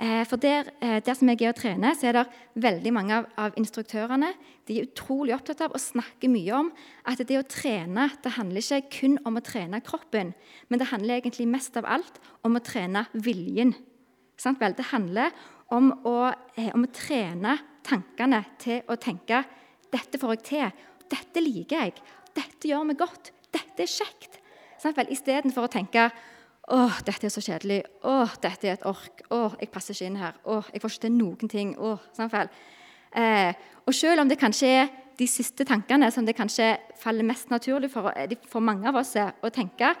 Eh, 0.00 0.24
for 0.24 0.36
der, 0.40 0.64
eh, 0.80 1.02
der, 1.04 1.14
som 1.14 1.28
jeg 1.28 1.42
er 1.42 1.50
og 1.52 1.58
trener, 1.60 1.92
så 1.92 2.06
er 2.08 2.12
det 2.16 2.28
veldig 2.54 2.92
mange 2.92 3.18
av, 3.18 3.26
av, 3.36 3.56
instruktørene 3.60 4.30
de 4.64 4.78
er 4.78 4.86
utrolig 4.86 5.34
opptatt 5.36 5.60
av 5.66 5.74
å 5.76 5.80
snakke 5.82 6.30
mye 6.32 6.54
om 6.56 6.70
at 7.04 7.20
det 7.20 7.36
å 7.36 7.44
trene 7.44 8.06
det 8.24 8.32
handler 8.38 8.64
ikke 8.64 8.96
kun 8.96 9.18
om 9.28 9.36
å 9.36 9.44
trene 9.44 9.82
kroppen, 9.84 10.32
men 10.68 10.80
det 10.80 10.88
handler 10.88 11.20
egentlig 11.20 11.50
mest 11.52 11.76
av 11.76 11.84
alt 11.84 12.16
om 12.48 12.56
å 12.56 12.64
trene 12.64 13.04
viljen. 13.12 13.74
Det 14.40 14.88
handler 14.88 15.36
om 15.68 15.92
å, 16.08 16.32
eh, 16.56 16.70
om 16.72 16.86
å 16.86 16.92
trene 16.96 17.58
tankene 17.84 18.44
til 18.58 18.80
å 18.88 18.96
tenke 18.96 19.44
'Dette 19.90 20.18
får 20.18 20.30
jeg 20.30 20.42
til. 20.44 20.72
Dette 21.10 21.40
liker 21.42 21.76
jeg. 21.76 21.94
Dette 22.32 22.68
gjør 22.68 22.86
meg 22.86 22.96
godt. 22.96 23.32
Dette 23.52 23.82
er 23.82 23.86
kjekt.' 23.86 24.38
Istedenfor 25.10 25.66
å 25.66 25.70
tenke 25.70 26.10
å, 26.70 26.80
dette 27.06 27.26
er 27.26 27.32
så 27.34 27.42
kjedelig. 27.42 27.80
Å, 28.06 28.14
dette 28.42 28.68
er 28.68 28.78
et 28.78 28.86
ork. 28.88 29.24
Å, 29.34 29.42
jeg 29.60 29.70
passer 29.72 29.96
ikke 29.96 30.10
inn 30.10 30.20
her. 30.20 30.38
Å, 30.46 30.60
jeg 30.70 30.82
får 30.82 30.94
ikke 30.94 31.04
til 31.06 31.14
noen 31.16 31.50
ting. 31.50 31.74
Å, 31.78 31.96
samfell. 32.16 32.50
Eh, 33.18 33.50
og 33.86 33.96
selv 33.96 34.22
om 34.22 34.30
det 34.30 34.38
kanskje 34.38 34.70
er 34.78 34.90
de 35.18 35.26
siste 35.28 35.66
tankene 35.68 36.08
som 36.14 36.24
det 36.24 36.36
kanskje 36.38 36.72
faller 37.00 37.26
mest 37.26 37.50
naturlig 37.50 37.90
for, 37.92 38.12
eh, 38.14 38.36
for 38.48 38.62
mange 38.64 38.88
av 38.88 39.00
oss 39.02 39.16
å 39.18 39.50
tenke, 39.50 39.94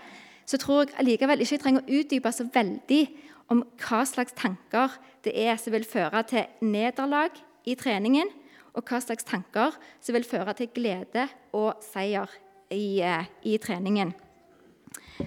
så 0.46 0.58
tror 0.58 0.86
jeg 0.86 0.96
allikevel 1.02 1.42
ikke 1.42 1.56
jeg 1.58 1.62
trenger 1.64 1.82
å 1.82 1.98
utdype 2.00 2.32
så 2.34 2.46
veldig 2.54 3.02
om 3.50 3.64
hva 3.82 4.00
slags 4.06 4.34
tanker 4.38 4.94
det 5.24 5.34
er 5.36 5.58
som 5.60 5.74
vil 5.74 5.86
føre 5.86 6.22
til 6.26 6.46
nederlag 6.62 7.34
i 7.66 7.74
treningen, 7.78 8.30
og 8.74 8.86
hva 8.86 9.00
slags 9.02 9.26
tanker 9.26 9.74
som 10.00 10.14
vil 10.14 10.26
føre 10.26 10.54
til 10.58 10.70
glede 10.74 11.26
og 11.58 11.82
seier 11.82 12.30
i, 12.70 13.02
eh, 13.02 13.26
i 13.44 13.58
treningen. 13.58 14.14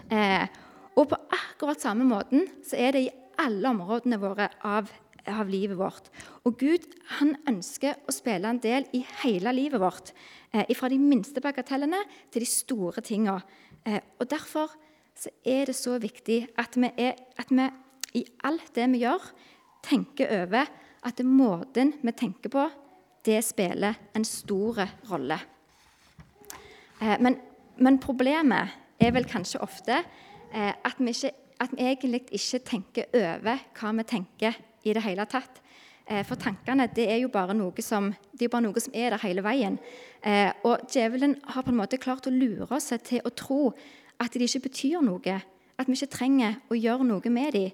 Eh, 0.09 0.47
og 0.93 1.09
på 1.09 1.17
akkurat 1.33 1.81
samme 1.81 2.05
måten 2.07 2.45
så 2.65 2.77
er 2.77 2.93
det 2.95 3.05
i 3.05 3.13
alle 3.41 3.71
områdene 3.73 4.19
våre 4.21 4.49
av, 4.67 4.91
av 5.29 5.49
livet 5.49 5.77
vårt. 5.79 6.09
Og 6.45 6.57
Gud 6.61 6.85
han 7.17 7.33
ønsker 7.49 7.97
å 8.05 8.13
spille 8.13 8.49
en 8.49 8.61
del 8.61 8.85
i 8.93 9.03
hele 9.23 9.53
livet 9.55 9.81
vårt. 9.81 10.13
Eh, 10.53 10.69
fra 10.77 10.89
de 10.91 10.99
minste 11.01 11.41
bagatellene 11.41 12.03
til 12.31 12.45
de 12.45 12.49
store 12.49 13.01
tinga. 13.05 13.39
Eh, 13.85 14.01
og 14.19 14.29
derfor 14.29 14.75
så 15.17 15.31
er 15.45 15.65
det 15.69 15.77
så 15.77 15.97
viktig 16.01 16.43
at 16.61 16.77
vi, 16.77 16.89
er, 16.97 17.17
at 17.37 17.49
vi 17.49 17.67
i 18.21 18.25
alt 18.45 18.73
det 18.75 18.85
vi 18.93 19.03
gjør, 19.03 19.25
tenker 19.83 20.29
over 20.43 20.69
at 21.03 21.17
det 21.17 21.25
måten 21.27 21.95
vi 22.03 22.13
tenker 22.15 22.53
på, 22.53 22.67
det 23.25 23.41
spiller 23.43 23.97
en 24.15 24.25
stor 24.27 24.83
rolle. 25.09 25.39
Eh, 27.01 27.17
men, 27.19 27.39
men 27.81 27.99
problemet 27.99 28.77
er 29.01 29.15
vel 29.15 29.25
kanskje 29.27 29.61
ofte 29.63 30.03
at 30.53 30.99
vi, 31.01 31.09
ikke, 31.09 31.31
at 31.59 31.71
vi 31.73 31.85
egentlig 31.87 32.19
ikke 32.29 32.59
tenker 32.61 33.15
over 33.17 33.61
hva 33.79 33.91
vi 33.97 34.03
tenker 34.05 34.57
i 34.85 34.93
det 34.93 35.01
hele 35.05 35.25
tatt. 35.29 35.63
Eh, 36.03 36.23
for 36.27 36.35
tankene 36.35 36.89
det 36.91 37.05
er 37.07 37.21
jo 37.21 37.29
bare 37.31 37.55
noe 37.55 37.83
som, 37.83 38.09
det 38.35 38.47
er 38.47 38.51
bare 38.51 38.65
noe 38.65 38.83
som 38.83 38.95
er 38.95 39.13
der 39.13 39.23
hele 39.23 39.43
veien. 39.45 39.77
Eh, 40.19 40.51
og 40.67 40.83
djevelen 40.91 41.37
har 41.53 41.63
på 41.63 41.71
en 41.71 41.79
måte 41.79 41.99
klart 42.01 42.27
å 42.27 42.33
lure 42.33 42.67
oss 42.75 42.91
til 43.07 43.23
å 43.23 43.31
tro 43.31 43.61
at 44.19 44.35
de 44.35 44.43
ikke 44.43 44.65
betyr 44.67 45.03
noe. 45.05 45.39
At 45.79 45.87
vi 45.87 45.95
ikke 45.95 46.15
trenger 46.17 46.59
å 46.69 46.77
gjøre 46.77 47.07
noe 47.07 47.33
med 47.33 47.55
dem. 47.55 47.71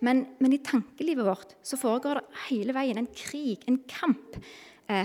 Men, 0.00 0.22
men, 0.40 0.52
i 0.56 0.62
tankelivet 0.64 1.26
vårt 1.26 1.56
så 1.66 1.76
foregår 1.76 2.20
det 2.20 2.44
hele 2.46 2.72
veien 2.72 2.96
en 2.96 3.08
krig, 3.12 3.66
en 3.68 3.82
kamp. 3.84 4.38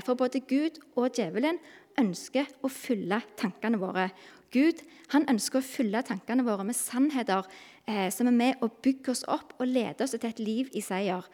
For 0.06 0.16
både 0.18 0.40
Gud 0.48 0.80
og 0.96 1.18
djevelen 1.18 1.60
ønsker 2.00 2.48
å 2.64 2.72
fylle 2.72 3.20
tankene 3.36 3.78
våre. 3.82 4.06
Gud 4.54 4.82
han 5.14 5.26
ønsker 5.32 5.62
å 5.62 5.66
fylle 5.66 6.04
tankene 6.06 6.46
våre 6.46 6.66
med 6.68 6.78
sannheter 6.78 7.46
eh, 7.88 8.10
som 8.14 8.30
er 8.30 8.36
med 8.36 8.64
å 8.64 8.70
bygge 8.70 9.14
oss 9.14 9.26
opp 9.32 9.56
og 9.60 9.70
lede 9.70 10.06
oss 10.06 10.16
til 10.16 10.30
et 10.30 10.42
liv 10.42 10.72
i 10.74 10.84
seier. 10.86 11.26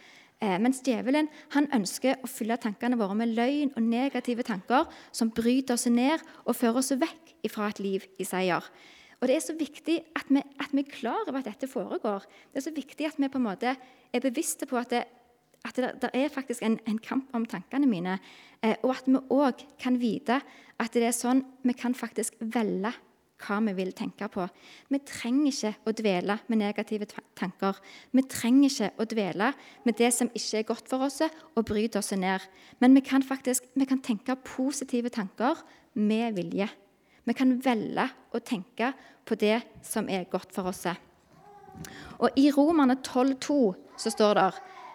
Eh, 0.41 0.57
mens 0.61 0.81
djevelen 0.85 1.29
han 1.53 1.69
ønsker 1.75 2.23
å 2.23 2.29
fylle 2.29 2.57
tankene 2.61 2.97
våre 2.97 3.17
med 3.17 3.35
løgn 3.37 3.75
og 3.75 3.85
negative 3.85 4.45
tanker 4.47 4.89
som 5.13 5.29
bryter 5.29 5.77
oss 5.77 5.85
ned 5.91 6.23
og 6.45 6.57
fører 6.57 6.81
oss 6.81 6.93
vekk 6.97 7.35
fra 7.51 7.69
et 7.69 7.81
liv 7.83 8.07
i 8.17 8.27
seier. 8.27 8.65
Og 9.21 9.29
Det 9.29 9.35
er 9.35 9.43
så 9.45 9.53
viktig 9.53 9.99
at 10.17 10.29
vi, 10.33 10.41
at 10.41 10.71
vi 10.73 10.81
er 10.81 10.89
klar 10.89 11.27
over 11.27 11.43
at 11.43 11.49
dette 11.51 11.69
foregår. 11.69 12.25
Det 12.49 12.57
er 12.57 12.65
så 12.65 12.73
viktig 12.73 13.05
at 13.05 13.19
vi 13.21 13.29
på 13.29 13.37
en 13.37 13.45
måte 13.45 13.75
er 13.77 14.23
bevisste 14.23 14.65
på 14.65 14.79
at 14.81 14.89
det, 14.89 15.03
at 15.67 15.77
det, 15.77 15.91
det 16.01 16.09
er 16.17 16.33
faktisk 16.33 16.63
en, 16.65 16.79
en, 16.89 16.97
kamp 16.99 17.29
om 17.37 17.45
tankene 17.45 17.87
mine. 17.89 18.17
Eh, 18.63 18.75
og 18.81 18.95
at 18.95 19.07
vi 19.07 19.21
òg 19.29 19.61
kan 19.81 19.99
vite 20.01 20.41
at 20.81 20.93
det 20.93 21.05
er 21.05 21.15
sånn 21.15 21.43
vi 21.61 21.75
kan 21.77 21.93
faktisk 21.97 22.39
velge 22.41 22.93
hva 23.41 23.57
vi 23.65 23.73
vil 23.77 23.91
tenke 23.97 24.27
på. 24.31 24.45
Vi 24.93 24.99
trenger 25.07 25.49
ikke 25.49 25.71
å 25.89 25.93
dvele 25.97 26.37
med 26.49 26.61
negative 26.61 27.07
tanker. 27.37 27.79
Vi 28.13 28.23
trenger 28.29 28.69
ikke 28.69 28.89
å 29.01 29.07
dvele 29.09 29.51
med 29.85 29.97
det 29.97 30.11
som 30.13 30.29
ikke 30.29 30.61
er 30.61 30.67
godt 30.69 30.91
for 30.91 31.07
oss, 31.07 31.21
og 31.55 31.65
bryte 31.65 32.01
oss 32.01 32.13
ned. 32.13 32.45
Men 32.79 32.93
vi 32.97 33.03
kan 33.05 33.25
faktisk 33.25 33.69
vi 33.73 33.87
kan 33.89 34.01
tenke 34.03 34.37
positive 34.45 35.09
tanker 35.09 35.63
med 35.93 36.37
vilje. 36.37 36.69
Vi 37.25 37.37
kan 37.37 37.53
velge 37.63 38.07
å 38.33 38.41
tenke 38.41 38.93
på 39.25 39.37
det 39.37 39.61
som 39.85 40.09
er 40.09 40.29
godt 40.29 40.53
for 40.53 40.69
oss. 40.71 40.85
Og 42.21 42.37
I 42.37 42.49
Romerne 42.53 42.97
12,2 43.01 43.57
så 43.97 44.11
står 44.13 44.37
det 44.37 44.47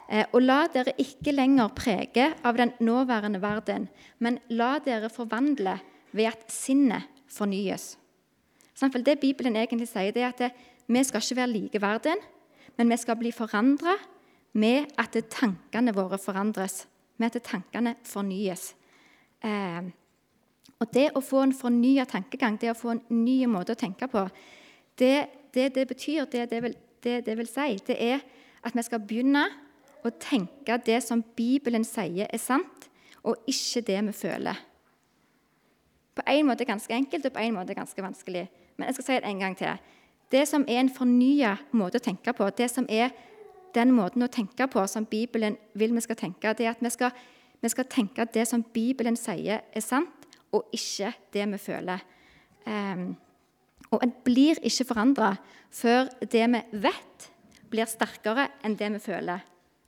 og 0.06 0.40
la 0.42 0.66
dere 0.70 0.94
ikke 1.02 1.34
lenger 1.34 1.72
prege 1.74 2.28
av 2.46 2.58
den 2.58 2.72
nåværende 2.78 3.40
verden, 3.42 3.88
men 4.22 4.38
la 4.48 4.76
dere 4.78 5.10
forvandle 5.10 5.78
ved 6.12 6.30
at 6.30 6.44
sinnet 6.52 7.08
fornyes. 7.26 7.96
Det 8.76 9.18
Bibelen 9.20 9.56
egentlig 9.56 9.88
sier, 9.88 10.12
det 10.12 10.22
er 10.22 10.32
at 10.34 10.52
vi 10.86 11.02
skal 11.04 11.22
ikke 11.22 11.36
være 11.36 11.52
like 11.52 11.82
verden, 11.82 12.20
men 12.76 12.90
vi 12.90 12.96
skal 12.96 13.16
bli 13.16 13.32
forandra 13.32 13.96
med 14.52 14.92
at 14.98 15.16
tankene 15.30 15.94
våre 15.94 16.18
forandres, 16.18 16.86
med 17.16 17.34
at 17.34 17.42
tankene 17.42 17.96
fornyes. 18.04 18.74
Eh, 19.42 19.82
og 20.78 20.92
Det 20.92 21.10
å 21.16 21.20
få 21.20 21.42
en 21.42 21.56
fornya 21.56 22.04
tankegang, 22.04 22.60
det 22.60 22.70
å 22.70 22.78
få 22.78 22.90
en 22.94 23.02
ny 23.08 23.46
måte 23.46 23.72
å 23.72 23.80
tenke 23.80 24.08
på, 24.08 24.28
det 24.98 25.28
det, 25.56 25.74
det 25.74 25.86
betyr, 25.88 26.26
det 26.28 26.50
det, 26.50 26.62
vil, 26.62 26.74
det 27.04 27.24
det 27.26 27.36
vil 27.38 27.48
si, 27.48 27.78
det 27.86 27.96
er 27.96 28.20
at 28.62 28.74
vi 28.76 28.82
skal 28.82 29.00
begynne 29.00 29.46
å 30.08 30.14
tenke 30.20 30.78
det 30.86 31.00
som 31.04 31.24
Bibelen 31.36 31.84
sier 31.86 32.30
er 32.30 32.42
sant, 32.42 32.88
og 33.26 33.42
ikke 33.50 33.82
det 33.86 33.98
vi 34.08 34.14
føler. 34.14 34.58
På 36.16 36.24
en 36.30 36.48
måte 36.48 36.64
ganske 36.64 36.94
enkelt 36.94 37.26
og 37.28 37.34
på 37.34 37.42
en 37.42 37.56
måte 37.58 37.76
ganske 37.76 38.02
vanskelig. 38.02 38.46
Men 38.76 38.88
jeg 38.88 38.96
skal 38.96 39.06
si 39.06 39.16
det 39.18 39.30
en 39.30 39.42
gang 39.42 39.56
til. 39.58 39.80
Det 40.32 40.42
som 40.48 40.64
er 40.68 40.80
en 40.80 40.92
fornya 40.92 41.56
måte 41.76 42.00
å 42.00 42.04
tenke 42.04 42.32
på, 42.36 42.48
det 42.56 42.70
som 42.72 42.86
er 42.88 43.12
den 43.76 43.92
måten 43.94 44.24
å 44.24 44.30
tenke 44.32 44.66
på 44.70 44.84
som 44.88 45.06
Bibelen 45.08 45.58
vil 45.76 45.94
vi 45.94 46.02
skal 46.04 46.18
tenke, 46.18 46.54
det 46.56 46.66
er 46.66 46.74
at 46.74 46.82
vi 46.82 46.90
skal, 46.90 47.12
vi 47.60 47.70
skal 47.72 47.88
tenke 47.92 48.24
at 48.24 48.32
det 48.34 48.46
som 48.48 48.64
Bibelen 48.74 49.18
sier, 49.20 49.62
er 49.66 49.84
sant, 49.84 50.26
og 50.54 50.70
ikke 50.74 51.12
det 51.34 51.46
vi 51.52 51.60
føler. 51.60 52.04
Um, 52.66 53.10
og 53.92 54.02
en 54.02 54.14
blir 54.24 54.58
ikke 54.66 54.88
forandra 54.88 55.34
før 55.74 56.08
det 56.22 56.46
vi 56.54 56.62
vet, 56.86 57.28
blir 57.70 57.90
sterkere 57.90 58.48
enn 58.64 58.78
det 58.78 58.88
vi 58.96 59.02
føler. 59.02 59.44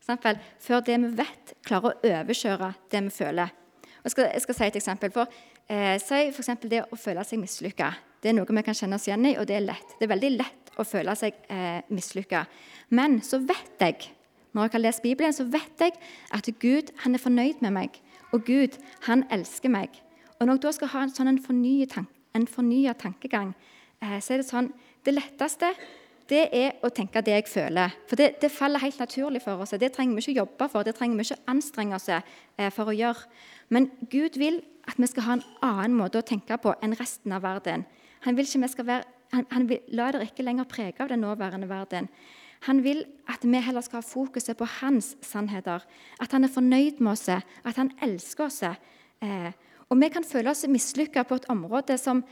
Eksempel, 0.09 0.39
før 0.59 0.81
det 0.81 0.97
vi 1.03 1.09
vet, 1.19 1.55
klarer 1.67 1.93
å 1.93 2.09
overkjøre 2.09 2.73
det 2.91 3.03
vi 3.05 3.11
føler. 3.13 3.51
Jeg 4.05 4.15
skal, 4.15 4.31
jeg 4.33 4.45
skal 4.45 4.57
si 4.57 4.69
et 4.69 4.79
eksempel. 4.81 5.13
For, 5.13 5.41
eh, 5.69 5.97
si 6.01 6.21
f.eks. 6.33 6.51
det 6.65 6.85
å 6.89 6.97
føle 6.97 7.25
seg 7.25 7.43
mislykka. 7.43 7.91
Det 8.23 8.31
er 8.31 8.39
noe 8.39 8.49
vi 8.49 8.65
kan 8.65 8.75
kjenne 8.75 8.97
oss 8.97 9.07
igjen 9.09 9.27
i, 9.29 9.37
og 9.39 9.47
det 9.47 9.59
er 9.59 9.67
lett. 9.67 9.97
Det 9.99 10.07
er 10.07 10.15
veldig 10.15 10.31
lett 10.39 10.73
å 10.79 10.87
føle 10.87 11.15
seg 11.19 11.37
eh, 11.53 11.83
mislykka. 11.93 12.47
Men 12.89 13.21
så 13.23 13.43
vet 13.43 13.85
jeg, 13.85 14.09
når 14.57 14.65
jeg 14.65 14.75
har 14.79 14.85
lest 14.87 15.05
Bibelen, 15.05 15.37
så 15.37 15.45
vet 15.45 15.85
jeg 15.85 15.99
at 16.35 16.49
Gud 16.63 16.93
han 17.05 17.15
er 17.15 17.23
fornøyd 17.23 17.61
med 17.67 17.77
meg. 17.77 18.01
Og 18.33 18.47
Gud, 18.49 18.79
han 19.07 19.27
elsker 19.35 19.73
meg. 19.73 19.93
Og 20.39 20.47
når 20.47 20.57
jeg 20.57 20.65
da 20.65 20.73
skal 20.79 20.93
ha 20.95 21.05
en 21.05 21.13
sånn 21.13 21.35
en 21.35 21.43
fornyet, 21.43 21.93
tank, 21.93 22.09
tankegang, 23.03 23.55
eh, 24.01 24.19
så 24.25 24.35
er 24.35 24.41
det 24.41 24.49
sånn 24.49 24.73
Det 25.05 25.15
letteste 25.15 25.69
det 26.29 26.43
er 26.53 26.75
å 26.85 26.91
tenke 26.93 27.23
det 27.25 27.33
jeg 27.33 27.47
føler. 27.49 27.95
For 28.09 28.21
det, 28.21 28.35
det, 28.43 28.51
faller 28.53 28.83
helt 28.83 28.99
naturlig 29.01 29.41
for 29.45 29.63
oss. 29.65 29.73
Det 29.81 29.93
trenger 29.95 30.19
vi 30.19 30.25
ikke 30.27 30.41
jobbe 30.43 30.69
for, 30.69 30.85
det 30.85 30.97
trenger 30.99 31.17
vi 31.17 31.25
ikke 31.29 31.53
anstrenge 31.53 31.97
oss 31.97 32.09
eh, 32.13 32.73
for 32.75 32.91
å 32.91 32.97
gjøre. 32.97 33.29
Men 33.73 33.89
Gud 34.13 34.37
vil 34.41 34.61
at 34.89 35.01
vi 35.01 35.09
skal 35.09 35.27
ha 35.27 35.39
en 35.39 35.47
annen 35.65 35.97
måte 35.97 36.21
å 36.21 36.27
tenke 36.27 36.57
på 36.61 36.75
enn 36.85 36.97
resten 37.01 37.33
av 37.37 37.45
verden. 37.45 37.87
Han 38.27 38.37
vil, 38.37 38.49
ikke 38.49 38.65
vi 38.65 38.73
skal 38.73 38.89
være, 38.89 39.09
han, 39.33 39.47
han 39.53 39.69
vil 39.71 39.97
la 39.97 40.11
dere 40.13 40.29
ikke 40.29 40.45
lenger 40.45 40.69
prege 40.69 41.05
av 41.05 41.13
den 41.13 41.25
nåværende 41.25 41.69
verden. 41.71 42.09
Han 42.67 42.83
vil 42.83 43.05
at 43.31 43.45
vi 43.47 43.61
heller 43.63 43.85
skal 43.87 44.03
ha 44.03 44.07
fokuset 44.07 44.59
på 44.59 44.67
hans 44.81 45.15
sannheter. 45.23 45.85
At 46.21 46.33
han 46.35 46.45
er 46.45 46.53
fornøyd 46.53 47.01
med 47.01 47.13
oss, 47.15 47.29
at 47.29 47.79
han 47.79 47.93
elsker 48.03 48.49
oss. 48.49 48.63
Eh, 48.67 49.51
og 49.89 50.01
vi 50.01 50.11
kan 50.13 50.27
føle 50.27 50.53
oss 50.53 50.67
mislykka 50.69 51.25
på 51.25 51.39
et 51.39 51.49
område 51.53 51.97
som 52.01 52.25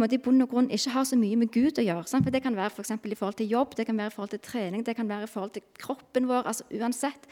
måte, 0.00 0.16
i 0.16 0.22
bunn 0.24 0.40
og 0.40 0.48
grunn 0.48 0.70
ikke 0.72 0.94
har 0.94 1.04
så 1.04 1.18
mye 1.20 1.36
med 1.36 1.50
Gud 1.52 1.76
å 1.76 1.84
gjøre. 1.84 2.06
Sant? 2.08 2.24
For 2.24 2.32
Det 2.32 2.42
kan 2.42 2.56
være 2.56 2.70
for 2.72 2.82
i 2.82 3.14
forhold 3.18 3.36
til 3.36 3.50
jobb, 3.50 3.74
det 3.76 3.86
kan 3.86 3.98
være 3.98 4.12
i 4.12 4.14
forhold 4.14 4.30
til 4.30 4.40
trening, 4.40 4.84
det 4.86 4.96
kan 4.96 5.08
være 5.08 5.24
i 5.24 5.32
forhold 5.32 5.52
til 5.52 5.62
kroppen 5.78 6.28
vår. 6.28 6.46
altså 6.46 6.64
uansett. 6.72 7.26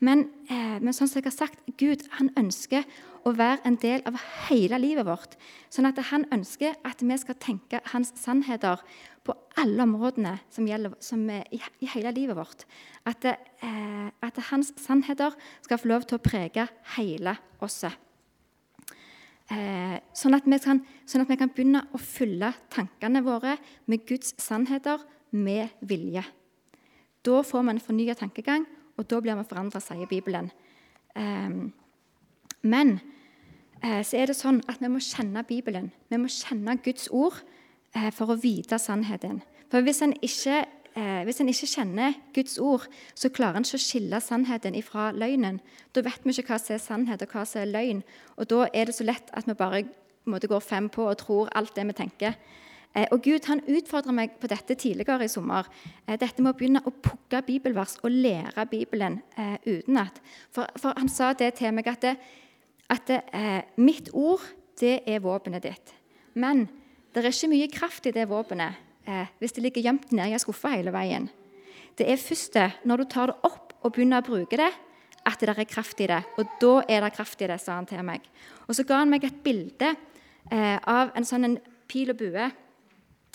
Men, 0.00 0.30
eh, 0.48 0.78
men 0.80 0.92
sånn 0.92 1.08
som 1.08 1.20
jeg 1.20 1.24
har 1.24 1.48
sagt, 1.48 1.58
Gud 1.76 2.06
han 2.18 2.30
ønsker 2.36 2.84
å 3.24 3.32
være 3.34 3.64
en 3.64 3.76
del 3.76 4.02
av 4.06 4.18
hele 4.48 4.78
livet 4.78 5.06
vårt. 5.06 5.36
Sånn 5.70 5.86
at 5.86 5.98
han 6.10 6.24
ønsker 6.30 6.76
at 6.84 7.00
vi 7.00 7.16
skal 7.16 7.34
tenke 7.34 7.80
hans 7.92 8.12
sannheter 8.14 8.78
på 9.24 9.34
alle 9.56 9.82
områdene 9.82 10.38
som 10.52 10.66
gjelder 10.68 10.94
som 11.00 11.22
i, 11.30 11.42
i, 11.80 11.86
hele 11.94 12.12
livet 12.12 12.36
vårt. 12.36 12.64
At, 13.06 13.24
eh, 13.24 14.08
at 14.22 14.36
hans 14.50 14.74
sannheter 14.76 15.34
skal 15.62 15.78
få 15.78 15.88
lov 15.88 16.06
til 16.06 16.18
å 16.18 16.22
prege 16.22 16.68
hele 16.96 17.38
oss. 17.64 17.84
Eh, 19.52 19.96
sånn, 20.16 20.36
at 20.38 20.46
kan, 20.64 20.80
sånn, 21.04 21.24
at 21.24 21.28
vi 21.28 21.36
kan, 21.36 21.50
begynne 21.52 21.82
å 21.92 22.00
fylle 22.00 22.54
tankene 22.72 23.20
våre 23.24 23.58
med 23.90 24.06
Guds 24.08 24.32
sannheter 24.40 25.02
med 25.36 25.74
vilje. 25.84 26.24
Da 27.24 27.42
får 27.44 27.64
vi 27.64 27.74
en 27.74 27.82
fornya 27.82 28.14
tankegang, 28.16 28.64
og 28.96 29.08
da 29.08 29.20
blir 29.20 29.36
vi 29.36 29.48
forandra, 29.50 29.82
sier 29.84 30.08
Bibelen. 30.08 30.50
Eh, 31.14 31.58
men 32.64 32.94
eh, 33.82 34.00
så 34.00 34.16
er 34.16 34.32
det 34.32 34.38
sånn 34.38 34.62
at 34.70 34.80
vi 34.80 34.88
må 34.88 35.02
kjenne 35.04 35.44
Bibelen. 35.44 35.90
Vi 36.08 36.20
må 36.20 36.30
kjenne 36.32 36.78
Guds 36.84 37.10
ord 37.12 37.42
eh, 37.92 38.08
for 38.14 38.32
å 38.32 38.40
vite 38.40 38.80
sannheten. 38.80 39.42
For 39.68 39.84
hvis 39.84 40.00
en 40.06 40.16
ikke 40.24 40.62
eh, 40.96 41.22
hvis 41.26 41.40
en 41.42 41.50
ikke 41.50 41.70
kjenner 41.70 42.16
Guds 42.34 42.58
ord, 42.62 42.86
så 43.14 43.30
klarer 43.34 43.60
en 43.60 43.66
ikke 43.66 43.80
å 43.80 43.84
skille 43.84 44.20
sannheten 44.22 44.76
fra 44.86 45.10
løgnen. 45.14 45.60
Da 45.94 46.04
vet 46.04 46.24
vi 46.24 46.34
ikke 46.34 46.54
hva 46.54 46.58
som 46.62 46.74
er 46.76 46.82
sannhet, 46.82 47.22
og 47.22 47.34
hva 47.34 47.44
som 47.48 47.62
er 47.62 47.72
løgn. 47.72 48.02
Og 48.38 48.50
da 48.50 48.66
er 48.72 48.88
det 48.88 48.96
så 48.96 49.06
lett 49.06 49.32
at 49.32 49.48
vi 49.48 49.56
bare 49.58 49.84
måte, 50.30 50.48
går 50.48 50.62
fem 50.64 50.88
på 50.88 51.06
og 51.08 51.18
tror 51.20 51.50
alt 51.56 51.74
det 51.76 51.86
vi 51.90 51.96
tenker. 51.98 52.36
Eh, 52.94 53.08
og 53.10 53.24
Gud 53.26 53.48
han 53.50 53.64
utfordra 53.66 54.14
meg 54.14 54.36
på 54.40 54.48
dette 54.50 54.76
tidligere 54.78 55.26
i 55.26 55.32
sommer. 55.32 55.66
Eh, 56.06 56.18
dette 56.20 56.42
med 56.42 56.54
å 56.54 56.58
begynne 56.58 56.84
å 56.86 56.94
pugge 56.94 57.42
bibelvers 57.46 57.98
og 58.02 58.14
lære 58.14 58.66
Bibelen 58.70 59.20
eh, 59.36 59.58
utenat. 59.66 60.20
For, 60.54 60.70
for, 60.78 60.94
han 60.96 61.10
sa 61.10 61.32
det 61.34 61.56
til 61.58 61.74
meg 61.74 61.90
at, 61.90 62.06
det, 62.06 62.14
at 62.94 63.06
det, 63.10 63.20
eh, 63.34 63.60
mitt 63.82 64.12
ord, 64.14 64.44
det 64.80 65.00
er 65.06 65.22
våpenet 65.22 65.66
ditt. 65.66 65.94
Men 66.34 66.68
det 67.14 67.22
er 67.22 67.30
ikke 67.30 67.52
mye 67.52 67.70
kraft 67.70 68.06
i 68.10 68.14
det 68.14 68.26
våpenet 68.30 68.80
eh, 69.06 69.30
hvis 69.38 69.56
det 69.56 69.64
ligger 69.64 69.84
gjemt 69.84 70.12
nedi 70.12 70.34
ei 70.34 70.42
skuffe 70.42 70.72
hele 70.72 70.92
veien. 70.94 71.28
Det 71.94 72.08
er 72.10 72.18
først 72.18 72.58
når 72.84 73.02
du 73.02 73.04
tar 73.10 73.30
det 73.30 73.38
opp 73.46 73.74
og 73.84 73.92
begynner 73.92 74.22
å 74.22 74.26
bruke 74.26 74.58
det, 74.58 74.72
at 75.24 75.40
det 75.40 75.52
er 75.52 75.68
kraft 75.68 76.00
i 76.04 76.08
det. 76.08 76.20
Og 76.38 76.56
da 76.60 76.74
er 76.88 77.04
det 77.04 77.14
kraft 77.16 77.40
i 77.42 77.48
det, 77.48 77.60
sa 77.60 77.78
han 77.78 77.88
til 77.88 78.02
meg. 78.04 78.24
Og 78.68 78.76
så 78.76 78.84
ga 78.86 79.00
han 79.00 79.12
meg 79.12 79.24
et 79.24 79.40
bilde 79.44 79.94
eh, 80.50 80.76
av 80.78 81.14
en 81.16 81.26
sånn 81.26 81.48
en 81.48 81.56
pil 81.90 82.12
og 82.12 82.20
bue. 82.20 82.50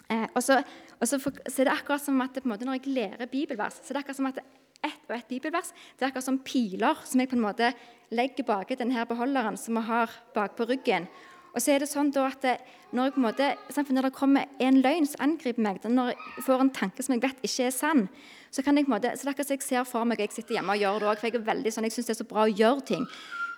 Eh, 0.10 0.28
og, 0.34 0.42
så, 0.46 0.60
og 0.98 1.10
så, 1.10 1.20
for, 1.22 1.38
så, 1.46 1.62
er 1.62 1.70
det 1.70 1.76
akkurat 1.76 2.04
som 2.04 2.22
at 2.22 2.42
måte, 2.46 2.66
Når 2.66 2.80
jeg 2.80 2.96
lærer 2.96 3.32
bibelvers, 3.32 3.82
så 3.82 3.92
er 3.92 4.00
det 4.00 4.04
akkurat 4.04 4.22
som 4.22 4.30
at 4.30 4.42
ett 4.80 5.10
og 5.10 5.16
ett 5.16 5.28
bibelvers 5.28 5.74
det 5.98 6.06
er 6.06 6.08
akkurat 6.08 6.24
som 6.24 6.38
piler 6.40 7.02
som 7.04 7.20
jeg 7.20 7.28
på 7.28 7.36
en 7.36 7.44
måte 7.44 7.74
legger 8.16 8.46
bak 8.48 8.70
denne 8.80 9.04
beholderen 9.06 9.58
som 9.60 9.76
vi 9.76 9.84
har 9.90 10.14
bak 10.34 10.56
på 10.56 10.70
ryggen. 10.70 11.10
Og 11.54 11.62
så 11.64 11.74
er 11.74 11.82
det 11.82 11.90
sånn 11.90 12.12
at 12.22 12.44
det, 12.46 12.58
når, 12.94 13.16
måte, 13.22 13.54
når, 13.76 14.10
det 14.10 14.14
kommer 14.14 14.50
en 14.62 14.82
løgn 14.84 15.08
som 15.10 15.24
angriper 15.26 15.64
meg, 15.66 15.80
når 15.86 16.12
jeg 16.14 16.46
får 16.46 16.64
en 16.64 16.72
tanke 16.74 17.06
som 17.06 17.16
jeg 17.16 17.24
vet 17.26 17.46
ikke 17.46 17.68
er 17.70 17.74
sann, 17.74 18.08
så 18.54 18.64
kan 18.66 18.78
jeg 18.78 18.86
på 18.86 18.94
en 18.94 18.98
måte, 18.98 19.14
så 19.18 19.30
det 19.30 19.36
er 19.36 19.54
jeg 19.56 19.66
ser 19.66 19.88
for 19.90 20.06
meg 20.10 20.22
jeg 20.22 20.34
sitter 20.34 20.58
hjemme 20.58 20.76
og 20.76 20.82
gjør 20.82 21.00
det 21.02 21.10
òg, 21.10 21.22
for 21.22 21.30
jeg 21.30 21.40
er 21.40 21.48
veldig 21.50 21.74
sånn, 21.74 21.88
jeg 21.90 21.96
syns 21.98 22.10
det 22.10 22.16
er 22.16 22.22
så 22.22 22.30
bra 22.30 22.46
å 22.46 22.54
gjøre 22.54 22.86
ting. 22.86 23.06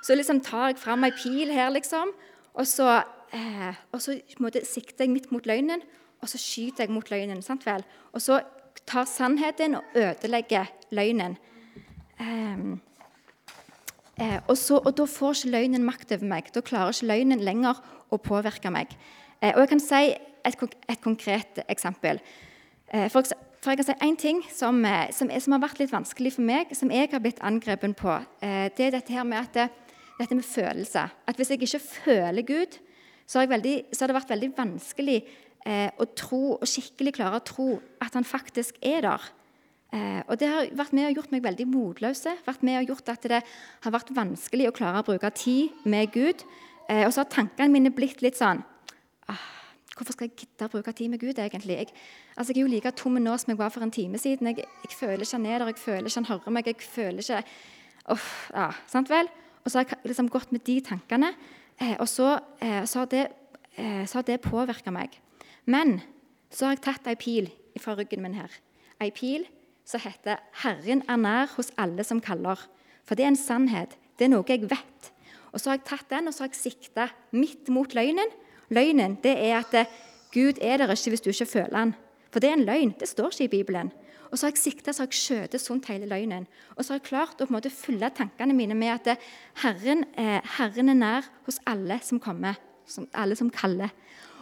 Så 0.01 0.15
liksom 0.17 0.41
tar 0.43 0.71
jeg 0.71 0.79
fram 0.81 1.03
ei 1.07 1.11
pil 1.15 1.51
her, 1.53 1.71
liksom, 1.75 2.13
og 2.51 2.67
så, 2.67 3.01
eh, 3.35 3.75
og 3.91 4.03
så 4.03 4.17
måte, 4.43 4.63
sikter 4.67 5.05
jeg 5.05 5.13
midt 5.13 5.31
mot 5.31 5.47
løgnen, 5.47 5.83
og 6.21 6.29
så 6.29 6.39
skyter 6.41 6.85
jeg 6.85 6.93
mot 6.93 7.07
løgnen. 7.11 7.41
sant 7.41 7.65
vel? 7.65 7.83
Og 8.13 8.21
så 8.21 8.41
tar 8.87 9.05
sannheten 9.05 9.75
og 9.75 9.83
ødelegger 9.95 10.69
løgnen. 10.91 11.37
Um, 12.19 12.81
Eh, 14.21 14.37
og, 14.47 14.57
så, 14.57 14.77
og, 14.77 14.93
Da 14.97 15.07
får 15.09 15.39
ikke 15.39 15.53
løgnen 15.55 15.85
makt 15.85 16.13
over 16.13 16.29
meg. 16.29 16.51
Da 16.53 16.61
klarer 16.61 16.93
ikke 16.93 17.09
løgnen 17.09 17.41
lenger 17.41 17.79
å 18.11 18.19
påvirke 18.21 18.71
meg. 18.73 18.93
Eh, 19.41 19.53
og 19.55 19.63
Jeg 19.63 19.71
kan 19.73 19.83
si 19.83 20.03
et, 20.45 20.65
et 20.89 21.01
konkret 21.01 21.63
eksempel. 21.67 22.21
Eh, 22.93 23.07
for, 23.09 23.25
for, 23.61 23.71
jeg 23.71 23.81
kan 23.81 23.89
si 23.89 23.97
En 24.05 24.17
ting 24.19 24.43
som, 24.53 24.83
eh, 24.85 25.09
som, 25.15 25.31
som, 25.31 25.57
har 25.57 25.63
vært 25.65 25.81
litt 25.81 25.93
vanskelig 25.93 26.35
for 26.37 26.45
meg, 26.45 26.75
som 26.77 26.93
jeg 26.93 27.09
har 27.11 27.23
blitt 27.23 27.41
angrepet 27.41 27.97
på, 27.97 28.19
eh, 28.45 28.69
det 28.77 28.87
er 28.87 28.97
dette 28.99 29.15
her 29.15 29.25
med 29.25 29.41
at 29.41 29.57
det, 29.57 29.69
dette 30.19 30.37
med 30.37 30.45
følelse. 30.45 31.07
At 31.25 31.37
hvis 31.37 31.49
jeg 31.49 31.61
ikke 31.61 31.85
føler 32.05 32.45
Gud, 32.45 32.77
så 33.25 33.39
har, 33.39 33.49
veldig, 33.49 33.77
så 33.93 34.03
har 34.03 34.11
det 34.11 34.19
vært 34.19 34.33
veldig 34.35 34.53
vanskelig 34.57 35.21
eh, 35.65 35.89
å 35.97 36.05
tro, 36.13 36.43
og 36.59 36.67
skikkelig 36.67 37.15
klare 37.17 37.39
å 37.39 37.45
tro 37.47 37.69
at 38.03 38.13
han 38.17 38.27
faktisk 38.27 38.77
er 38.85 39.07
der. 39.07 39.29
Eh, 39.91 40.21
og 40.27 40.39
Det 40.39 40.47
har 40.47 40.69
vært 40.71 40.93
med 40.95 41.09
og 41.09 41.17
gjort 41.19 41.31
meg 41.31 41.43
veldig 41.43 41.67
motløse. 41.67 42.35
vært 42.45 42.63
med 42.63 42.79
og 42.79 42.87
gjort 42.87 43.09
at 43.09 43.21
Det 43.21 43.43
har 43.83 43.91
vært 43.91 44.15
vanskelig 44.15 44.69
å 44.69 44.75
klare 44.75 44.99
å 44.99 45.05
bruke 45.05 45.29
tid 45.35 45.69
med 45.85 46.11
Gud. 46.11 46.43
Eh, 46.89 47.05
og 47.05 47.13
så 47.13 47.21
har 47.21 47.29
tankene 47.29 47.71
mine 47.71 47.91
blitt 47.91 48.21
litt 48.21 48.35
sånn 48.35 48.63
ah, 49.27 49.47
Hvorfor 49.95 50.13
skal 50.13 50.27
jeg 50.27 50.37
gidde 50.37 50.65
å 50.65 50.71
bruke 50.71 50.93
tid 50.93 51.09
med 51.09 51.19
Gud, 51.19 51.37
egentlig? 51.37 51.77
Jeg, 51.77 51.93
altså, 52.35 52.53
jeg 52.53 52.63
er 52.63 52.65
jo 52.65 52.71
like 52.71 52.91
tom 52.91 53.19
nå 53.19 53.37
som 53.37 53.51
jeg 53.51 53.59
var 53.59 53.69
for 53.69 53.83
en 53.83 53.91
time 53.91 54.17
siden. 54.17 54.47
Jeg, 54.47 54.65
jeg 54.87 54.95
føler 54.97 55.21
ikke 55.21 55.37
han 55.37 55.45
er 55.45 55.59
der, 55.59 55.67
jeg 55.67 55.77
føler 55.77 56.07
ikke 56.07 56.21
han 56.21 56.29
hører 56.31 56.51
meg. 56.51 56.67
jeg 56.67 56.81
føler 56.81 57.19
ikke... 57.19 57.43
Oh, 58.09 58.29
ja, 58.55 58.71
sant 58.87 59.11
vel? 59.11 59.29
Og 59.61 59.69
så 59.69 59.77
har 59.77 59.85
jeg 59.85 59.99
liksom 60.09 60.31
gått 60.31 60.51
med 60.51 60.63
de 60.65 60.79
tankene, 60.81 61.35
eh, 61.77 61.93
og 61.99 62.07
så, 62.09 62.39
eh, 62.63 62.81
så 62.89 63.03
har 63.03 63.11
det, 63.11 63.27
eh, 63.77 64.21
det 64.25 64.41
påvirka 64.41 64.91
meg. 64.91 65.19
Men 65.65 66.01
så 66.49 66.65
har 66.65 66.75
jeg 66.75 66.81
tatt 66.81 67.07
ei 67.07 67.15
pil 67.15 67.51
fra 67.77 67.93
ryggen 67.95 68.23
min 68.23 68.33
her. 68.33 68.49
Ei 68.99 69.11
pil 69.11 69.45
som 69.91 70.01
heter 70.01 70.39
'Herren 70.63 71.03
er 71.07 71.17
nær 71.17 71.55
hos 71.55 71.71
alle 71.77 72.03
som 72.03 72.21
kaller'. 72.21 72.67
For 73.05 73.15
det 73.15 73.23
er 73.23 73.33
en 73.33 73.35
sannhet. 73.35 73.97
Det 74.17 74.25
er 74.25 74.29
noe 74.29 74.45
jeg 74.47 74.69
vet. 74.69 75.11
Og 75.51 75.59
Så 75.59 75.69
har 75.69 75.77
jeg 75.77 75.85
tatt 75.85 76.09
den 76.09 76.27
og 76.27 76.33
så 76.33 76.45
har 76.45 76.49
jeg 76.49 76.55
sikta 76.63 77.09
midt 77.31 77.69
mot 77.69 77.93
løgnen. 77.93 78.29
Løgnen 78.69 79.17
det 79.23 79.35
er 79.35 79.59
at 79.59 79.73
eh, 79.73 79.85
Gud 80.31 80.61
er 80.61 80.77
der 80.77 80.91
ikke 80.91 81.11
hvis 81.11 81.21
du 81.21 81.29
ikke 81.29 81.45
føler 81.45 81.77
han. 81.77 81.95
For 82.31 82.39
det 82.39 82.49
er 82.49 82.53
en 82.53 82.65
løgn. 82.65 82.93
Det 82.99 83.09
står 83.09 83.33
ikke 83.33 83.43
i 83.43 83.55
Bibelen. 83.57 83.91
Og 84.31 84.39
så 84.39 84.47
har 84.47 84.53
jeg 84.53 84.63
sikta 84.63 84.93
så 84.93 85.03
har 85.03 85.09
jeg 85.11 85.19
skjøtet 85.19 85.61
sunt 85.61 85.85
hele 85.91 86.07
løgnen. 86.07 86.47
Og 86.77 86.85
så 86.85 86.93
har 86.93 87.01
jeg 87.01 87.09
klart 87.09 87.41
å 87.41 87.45
på 87.45 87.51
en 87.51 87.57
måte 87.57 87.73
fylle 87.73 88.09
tankene 88.15 88.55
mine 88.55 88.77
med 88.79 88.93
at 88.93 89.11
eh, 89.11 89.29
Herren, 89.59 90.05
eh, 90.15 90.39
Herren 90.55 90.93
er 90.93 90.99
nær 91.01 91.27
hos 91.45 91.59
alle 91.67 91.99
som 92.03 92.21
kommer, 92.23 92.55
som, 92.87 93.09
alle 93.11 93.35
som 93.35 93.51
kaller. 93.51 93.91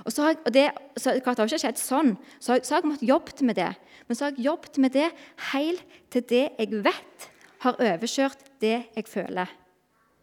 Og 0.06 0.14
så 0.14 0.24
har 0.24 0.34
jeg, 0.34 0.40
og 0.46 0.54
det, 0.56 0.66
så, 0.98 1.14
det 1.16 1.26
har 1.26 1.46
ikke 1.46 1.62
skjedd 1.64 1.82
sånn, 1.82 2.14
så 2.40 2.54
har, 2.54 2.64
så 2.64 2.76
har 2.76 2.84
jeg 2.84 2.92
måttet 2.92 3.10
jobbet 3.10 3.42
med 3.48 3.60
det. 3.60 3.72
Men 4.08 4.18
så 4.18 4.26
har 4.26 4.36
jeg 4.36 4.46
jobbet 4.48 4.80
med 4.84 4.96
det 4.96 5.10
helt 5.52 5.98
til 6.14 6.26
det 6.30 6.46
jeg 6.60 6.84
vet, 6.86 7.28
har 7.66 7.82
overkjørt 7.84 8.46
det 8.64 8.78
jeg 8.96 9.10
føler. 9.10 9.52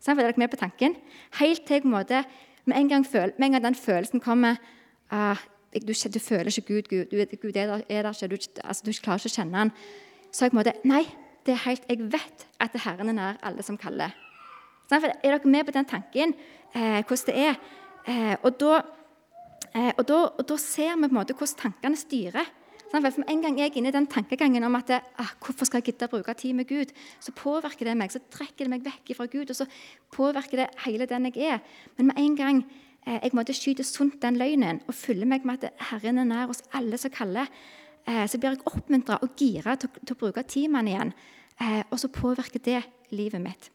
Sånn, 0.01 0.17
er 0.17 0.29
dere 0.29 0.41
med 0.41 0.53
på 0.53 0.61
tanken? 0.61 0.97
Helt 1.41 1.67
til 1.69 1.81
jeg 1.81 1.91
måte, 1.91 2.23
med 2.67 2.81
en 2.81 2.89
gang, 2.91 3.05
føl, 3.07 3.35
med 3.37 3.49
en 3.49 3.59
gang 3.59 3.69
den 3.69 3.79
følelsen 3.79 4.23
kommer 4.25 4.57
uh, 5.13 5.39
du, 5.77 5.93
du, 5.93 6.19
føler 6.19 6.49
ikke 6.49 6.75
Gud, 6.75 6.89
Gud, 6.89 7.05
du, 7.11 7.37
Gud 7.43 7.57
er, 7.57 7.67
der, 7.67 7.83
er 7.89 8.03
der 8.03 8.25
ikke, 8.25 8.55
du, 8.57 8.61
altså, 8.65 8.83
du 8.87 8.93
klarer 9.03 9.21
ikke 9.21 9.33
å 9.35 9.37
kjenne 9.37 9.61
han. 9.61 9.73
Så 10.33 10.47
jeg 10.47 10.53
på 10.53 10.57
en 10.57 10.63
måte, 10.63 10.75
Nei, 10.89 11.03
det 11.47 11.55
er 11.55 11.65
helt, 11.67 11.85
jeg 11.89 12.07
vet 12.13 12.47
at 12.63 12.73
det 12.73 12.83
Herren 12.87 13.13
er 13.13 13.17
nær 13.17 13.41
alle 13.47 13.65
som 13.67 13.79
kaller. 13.81 14.15
Sånn, 14.89 15.05
er 15.05 15.17
dere 15.23 15.51
med 15.51 15.67
på 15.69 15.75
den 15.75 15.89
tanken, 15.89 16.35
eh, 16.73 17.03
hvordan 17.03 17.27
det 17.29 17.37
er? 17.49 17.59
Eh, 18.07 18.35
og 18.43 18.57
da, 18.61 18.81
eh, 19.77 19.93
og, 19.95 20.07
da, 20.09 20.23
og 20.33 20.47
da 20.49 20.57
ser 20.61 20.97
vi 20.97 21.05
på 21.05 21.13
en 21.13 21.19
måte 21.21 21.37
hvordan 21.37 21.61
tankene 21.67 22.01
styrer. 22.01 22.49
For 22.91 23.03
en 23.03 23.43
gang 23.43 23.59
jeg 23.59 23.73
er 23.73 23.79
inne 23.81 23.91
i 23.91 23.95
den 23.95 24.07
tankegangen 24.07 24.65
om 24.65 24.77
at 24.79 24.91
ah, 24.95 25.33
hvorfor 25.43 25.67
skal 25.67 25.83
jeg 25.83 25.91
gidde 25.91 26.07
å 26.07 26.13
bruke 26.13 26.35
tid 26.39 26.55
med 26.57 26.69
Gud, 26.71 26.93
så 27.21 27.35
påvirker 27.35 27.89
det 27.89 27.97
meg, 27.99 28.13
så 28.15 28.23
trekker 28.33 28.65
det 28.65 28.73
meg 28.73 28.85
vekk 28.87 29.13
fra 29.19 29.27
Gud, 29.31 29.51
og 29.51 29.59
så 29.59 29.67
påvirker 30.15 30.63
det 30.63 30.69
hele 30.85 31.09
den 31.11 31.29
jeg 31.29 31.57
er. 31.57 31.65
Men 31.99 32.13
med 32.13 32.21
en 32.23 32.37
gang 32.39 32.63
eh, 32.63 33.19
jeg 33.19 33.35
måtte 33.37 33.57
skyte 33.57 33.85
sunt 33.87 34.21
den 34.23 34.39
løgnen 34.39 34.81
og 34.87 34.95
fylle 34.97 35.29
meg 35.29 35.47
med 35.49 35.67
at 35.67 35.89
Herren 35.91 36.23
er 36.23 36.31
nær 36.31 36.53
hos 36.53 36.63
alle 36.79 37.01
som 37.01 37.13
kaller, 37.13 37.51
eh, 38.07 38.25
så 38.31 38.39
blir 38.39 38.55
jeg 38.55 38.69
oppmuntra 38.71 39.19
og 39.23 39.35
gira 39.37 39.77
til, 39.77 39.91
til, 39.99 40.15
å 40.15 40.21
bruke 40.23 40.47
han 40.47 40.93
igjen. 40.93 41.15
Eh, 41.61 41.83
og 41.91 41.99
så 41.99 42.13
påvirker 42.13 42.63
det 42.63 42.85
livet 43.11 43.43
mitt. 43.43 43.71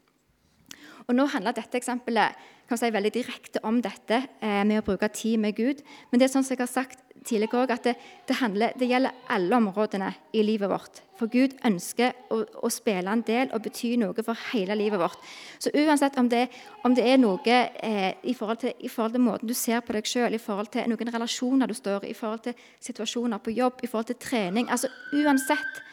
Og 1.08 1.16
Nå 1.18 1.28
handler 1.34 1.56
dette 1.58 1.80
eksempelet 1.80 2.50
kan 2.72 2.80
si, 2.80 2.92
veldig 2.94 3.12
direkte 3.14 3.62
om 3.68 3.82
dette 3.84 4.24
eh, 4.40 4.62
med 4.68 4.80
å 4.80 4.86
bruke 4.86 5.10
tid 5.12 5.42
med 5.44 5.58
Gud. 5.58 5.82
Men 6.10 6.22
det 6.22 6.28
er 6.28 6.36
sånn 6.36 6.46
som 6.48 6.56
jeg 6.56 6.64
har 6.64 6.72
sagt 6.72 7.02
tidligere 7.28 7.66
også, 7.66 7.76
at 7.76 7.84
det, 7.86 7.94
det, 8.30 8.36
handler, 8.40 8.72
det, 8.80 8.88
gjelder 8.90 9.18
alle 9.30 9.58
områdene 9.60 10.08
i 10.34 10.42
livet 10.46 10.72
vårt. 10.72 11.02
For 11.20 11.30
Gud 11.30 11.54
ønsker 11.68 12.16
å, 12.34 12.40
å, 12.64 12.72
spille 12.74 13.12
en 13.12 13.22
del 13.28 13.52
og 13.54 13.62
bety 13.66 13.92
noe 14.02 14.26
for 14.26 14.40
hele 14.54 14.78
livet 14.80 15.02
vårt. 15.02 15.20
Så 15.62 15.74
uansett 15.78 16.18
om 16.18 16.32
det, 16.32 16.48
om 16.88 16.96
det 16.98 17.06
er 17.12 17.22
noe 17.22 17.60
eh, 17.84 18.16
i, 18.24 18.34
forhold 18.38 18.64
til, 18.64 18.74
i, 18.80 18.90
forhold 18.90 19.18
til, 19.18 19.26
måten 19.28 19.52
du 19.52 19.58
ser 19.58 19.84
på 19.86 19.94
deg 19.98 20.10
sjøl, 20.10 20.34
i 20.34 20.42
forhold 20.42 20.72
til 20.74 20.90
noen 20.90 21.14
relasjoner 21.14 21.70
du 21.70 21.78
står 21.78 22.08
i, 22.08 22.16
i 22.16 22.18
forhold 22.18 22.48
til 22.48 22.66
situasjoner 22.80 23.44
på 23.44 23.54
jobb, 23.54 23.84
i 23.84 23.92
forhold 23.92 24.14
til 24.14 24.22
trening 24.22 24.72
altså 24.72 24.90
Uansett 25.12 25.84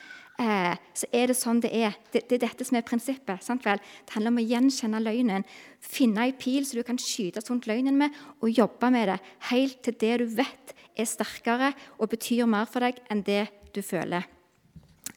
eh, 0.40 0.74
så 0.94 1.08
er 1.12 1.30
det 1.30 1.36
sånn 1.38 1.60
det 1.64 1.72
er. 1.74 1.98
Det, 2.12 2.24
det, 2.30 2.38
er 2.38 2.46
dette 2.46 2.66
som 2.68 2.78
er 2.78 2.86
prinsippet. 2.86 3.44
sant 3.44 3.66
vel? 3.66 3.82
Det 4.06 4.16
handler 4.16 4.34
om 4.34 4.40
å 4.42 4.46
gjenkjenne 4.46 5.02
løgnen. 5.02 5.46
Finne 5.84 6.26
ei 6.26 6.34
pil 6.38 6.66
så 6.66 6.78
du 6.78 6.84
kan 6.86 7.00
skyte 7.02 7.44
sånt 7.44 7.68
løgnen 7.70 7.98
med, 7.98 8.16
og 8.40 8.54
jobbe 8.54 8.90
med 8.94 9.12
det 9.12 9.20
helt 9.52 9.82
til 9.84 9.98
det 10.00 10.16
du 10.22 10.26
vet 10.38 10.74
er 10.98 11.06
sterkere 11.06 11.74
og 11.98 12.10
betyr 12.10 12.48
mer 12.50 12.66
for 12.70 12.82
deg 12.82 12.98
enn 13.10 13.22
det 13.26 13.46
du 13.74 13.82
føler. 13.86 14.26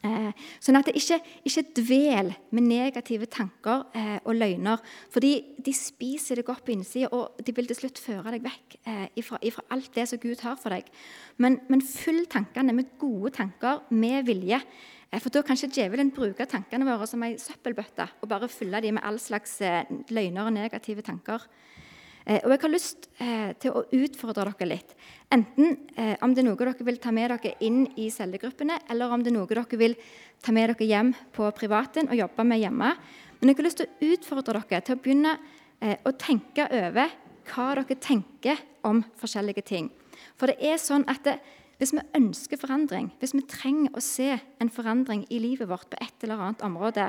Eh, 0.02 0.46
sånn 0.58 0.74
at 0.80 0.88
det 0.88 0.96
ikke, 0.98 1.20
ikke 1.46 1.62
dvel 1.78 2.32
med 2.50 2.64
negative 2.66 3.28
tanker 3.30 3.84
eh, 3.94 4.16
og 4.26 4.34
løgner. 4.34 4.80
fordi 5.14 5.54
de 5.62 5.74
spiser 5.76 6.40
deg 6.40 6.48
opp 6.50 6.64
på 6.66 6.74
innsida, 6.74 7.10
og 7.14 7.38
de 7.38 7.54
vil 7.54 7.68
til 7.70 7.78
slutt 7.78 8.00
føre 8.02 8.32
deg 8.34 8.42
vekk 8.42 8.76
eh, 8.82 9.04
ifra, 9.22 9.38
ifra, 9.46 9.62
alt 9.70 9.92
det 9.94 10.08
som 10.10 10.18
Gud 10.18 10.42
har 10.42 10.56
for 10.58 10.74
deg. 10.74 10.90
Men, 11.38 11.60
men 11.70 11.84
fyll 11.86 12.24
tankene 12.26 12.74
med 12.74 12.96
gode 12.98 13.30
tanker, 13.36 13.84
med 13.94 14.26
vilje. 14.26 14.58
Eh, 15.12 15.20
for 15.20 15.30
Da 15.30 15.42
kan 15.44 15.56
ikke 15.56 15.76
djevelen 15.76 16.10
bruke 16.14 16.46
tankene 16.48 16.88
våre 16.88 17.06
som 17.06 17.22
ei 17.26 17.36
søppelbøtte 17.36 18.08
og 18.22 18.30
bare 18.30 18.48
fylle 18.48 18.80
dem 18.80 18.96
med 18.96 19.04
all 19.04 19.20
slags 19.20 19.60
eh, 19.60 19.84
løgner 20.08 20.48
og 20.48 20.54
negative 20.56 21.04
tanker. 21.04 21.44
Eh, 22.24 22.40
og 22.40 22.50
Jeg 22.50 22.60
har 22.62 22.72
lyst 22.72 23.08
til 23.60 23.72
å 23.74 23.84
utfordre 23.92 24.54
dere 24.54 24.68
litt. 24.68 24.94
Enten 25.32 25.76
om 26.22 26.32
det 26.32 26.42
er 26.42 26.46
noe 26.46 26.56
dere 26.56 26.86
vil 26.86 27.00
ta 27.02 27.10
med 27.12 27.30
dere 27.30 27.56
inn 27.60 27.84
i 27.96 28.08
cellegruppene, 28.10 28.78
eller 28.90 29.10
om 29.12 29.22
det 29.22 29.32
er 29.32 29.36
noe 29.36 29.46
dere 29.50 29.78
vil 29.78 29.96
ta 30.40 30.52
med 30.52 30.70
dere 30.70 30.86
hjem 30.86 31.12
på 31.32 31.50
privaten 31.56 32.08
og 32.08 32.16
jobbe 32.16 32.44
med 32.44 32.62
hjemme. 32.62 32.92
Men 33.40 33.50
jeg 33.50 33.58
har 33.58 33.66
lyst 33.66 33.82
til 33.82 33.88
å 33.90 34.12
utfordre 34.14 34.62
dere 34.62 34.80
til 34.80 34.96
å 34.96 35.02
begynne 35.02 35.34
å 35.82 36.12
tenke 36.14 36.68
over 36.70 37.10
hva 37.50 37.66
dere 37.74 37.98
tenker 37.98 38.62
om 38.86 39.02
forskjellige 39.18 39.66
ting. 39.66 39.90
For 40.38 40.46
det 40.46 40.62
er 40.62 40.78
sånn 40.78 41.04
at 41.10 41.24
det, 41.26 41.40
hvis 41.82 41.96
vi 41.96 42.02
ønsker 42.14 42.60
forandring, 42.62 43.08
hvis 43.18 43.34
vi 43.34 43.42
trenger 43.50 43.96
å 43.98 44.02
se 44.04 44.36
en 44.62 44.70
forandring 44.70 45.24
i 45.34 45.40
livet 45.42 45.66
vårt 45.66 45.88
på 45.90 45.98
et 45.98 46.22
eller 46.22 46.38
annet 46.38 46.62
område, 46.62 47.08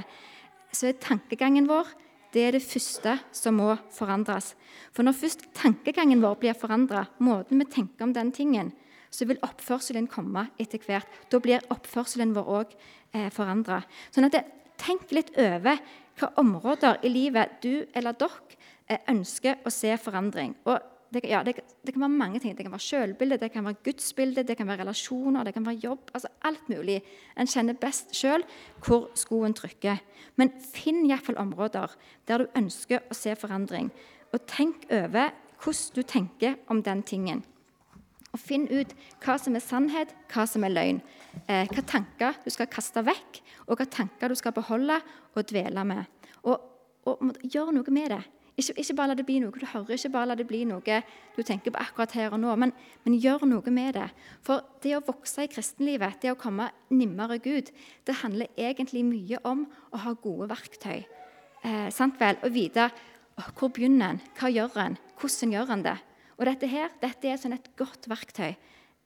så 0.74 0.90
er 0.90 0.98
tankegangen 0.98 1.70
vår 1.70 1.92
det 2.34 2.42
er 2.42 2.56
det 2.56 2.64
første 2.66 3.12
som 3.30 3.60
må 3.62 3.76
forandres. 3.94 4.56
For 4.90 5.06
når 5.06 5.14
først 5.20 5.44
tankegangen 5.54 6.24
vår 6.24 6.40
blir 6.42 6.58
forandra, 6.58 7.04
måten 7.22 7.62
vi 7.62 7.68
tenker 7.70 8.08
om 8.08 8.16
den 8.16 8.32
tingen, 8.34 8.72
så 9.14 9.28
vil 9.30 9.38
oppførselen 9.46 10.08
komme 10.10 10.48
etter 10.58 10.82
hvert. 10.82 11.06
Da 11.30 11.38
blir 11.38 11.62
oppførselen 11.70 12.34
vår 12.34 12.50
òg 12.56 12.74
eh, 13.14 13.30
forandra. 13.30 13.84
Sånn 14.10 14.32
tenk 14.82 15.14
litt 15.14 15.30
over 15.38 15.78
hva 16.18 16.32
områder 16.42 17.06
i 17.06 17.14
livet 17.14 17.60
du 17.62 17.86
eller 17.94 18.18
dere 18.18 18.58
eh, 18.90 19.06
ønsker 19.14 19.62
å 19.62 19.70
se 19.70 19.94
forandring. 20.02 20.58
Og 20.66 20.93
det, 21.14 21.22
ja, 21.30 21.44
det, 21.46 21.56
det, 21.86 21.94
kan 21.94 22.02
være 22.02 22.10
mange 22.10 22.40
ting. 22.40 22.56
Det 22.58 22.66
kan 22.66 22.74
være 22.74 22.88
selvbilde, 22.88 23.38
det 23.38 23.52
kan 23.54 23.66
være 23.66 23.82
gudsbilde, 23.86 24.44
det 24.44 24.58
kan 24.58 24.68
være 24.68 24.82
relasjoner, 24.82 25.44
det 25.44 25.54
kan 25.54 25.66
være 25.66 25.82
jobb. 25.84 26.12
altså 26.14 26.28
Alt 26.44 26.70
mulig. 26.70 27.02
En 27.38 27.48
kjenner 27.48 27.78
best 27.80 28.16
sjøl 28.18 28.44
hvor 28.86 29.10
skoen 29.20 29.54
trykker. 29.54 30.02
Men 30.36 30.52
finn 30.74 31.06
iallfall 31.06 31.38
områder 31.42 31.96
der 32.28 32.44
du 32.44 32.60
ønsker 32.60 33.06
å 33.10 33.18
se 33.18 33.36
forandring. 33.40 33.92
Og 34.34 34.46
tenk 34.50 34.88
over 34.90 35.34
hvordan 35.64 35.96
du 35.96 36.04
tenker 36.04 36.56
om 36.68 36.84
den 36.84 37.04
tingen. 37.04 37.44
Og 38.34 38.42
Finn 38.42 38.66
ut 38.72 38.94
hva 39.22 39.36
som 39.38 39.54
er 39.54 39.62
sannhet, 39.62 40.14
hva 40.34 40.48
som 40.50 40.64
er 40.66 40.74
løgn. 40.74 41.02
Eh, 41.46 41.70
hva 41.70 41.84
tanker 41.86 42.40
du 42.42 42.50
skal 42.54 42.70
kaste 42.72 43.04
vekk, 43.06 43.42
og 43.68 43.78
hva 43.78 43.86
tanker 43.86 44.32
du 44.34 44.38
skal 44.38 44.56
beholde 44.56 44.98
og 45.36 45.46
dvele 45.50 45.84
med. 45.86 46.10
Og, 46.50 46.58
og 47.06 47.38
gjør 47.46 47.70
noe 47.78 47.94
med 47.94 48.10
det. 48.16 48.24
Ikke, 48.54 48.76
ikke, 48.78 48.94
bare 48.94 49.10
la 49.10 49.16
det 49.18 49.26
bli 49.26 49.40
noe 49.42 49.58
du 49.58 49.66
hører, 49.66 49.96
ikke 49.96 50.12
bare 50.14 50.30
la 50.30 50.36
det 50.38 50.46
bli 50.46 50.60
noe 50.70 51.00
du 51.34 51.42
tenker 51.42 51.74
på 51.74 51.82
akkurat 51.82 52.12
her 52.14 52.36
og 52.36 52.42
nå, 52.44 52.52
men, 52.62 52.74
men 53.02 53.16
gjør 53.18 53.48
noe 53.50 53.74
med 53.74 53.96
det. 53.98 54.10
For 54.46 54.62
det 54.84 54.94
å 54.98 55.02
vokse 55.08 55.48
i 55.48 55.50
kristenlivet, 55.50 56.20
det 56.22 56.36
å 56.36 56.38
komme 56.40 56.70
nimmere 56.94 57.40
Gud, 57.42 57.72
det 58.06 58.20
handler 58.22 58.54
egentlig 58.54 59.02
mye 59.08 59.42
om 59.50 59.66
å 59.90 60.04
ha 60.06 60.14
gode 60.22 60.52
verktøy. 60.54 61.02
Eh, 61.64 61.90
sant 61.96 62.20
vel? 62.22 62.38
Å 62.44 62.54
vite 62.54 62.92
hvor 63.58 63.72
begynner 63.74 64.14
en, 64.14 64.22
hva 64.38 64.52
gjør 64.54 64.78
en, 64.84 65.00
hvordan 65.18 65.56
gjør 65.56 65.74
en 65.74 65.86
det. 65.88 65.98
Og 66.38 66.46
dette 66.50 66.70
her, 66.70 66.94
dette 67.02 67.30
er 67.30 67.42
sånn 67.42 67.56
et 67.58 67.72
godt 67.80 68.06
verktøy. 68.12 68.54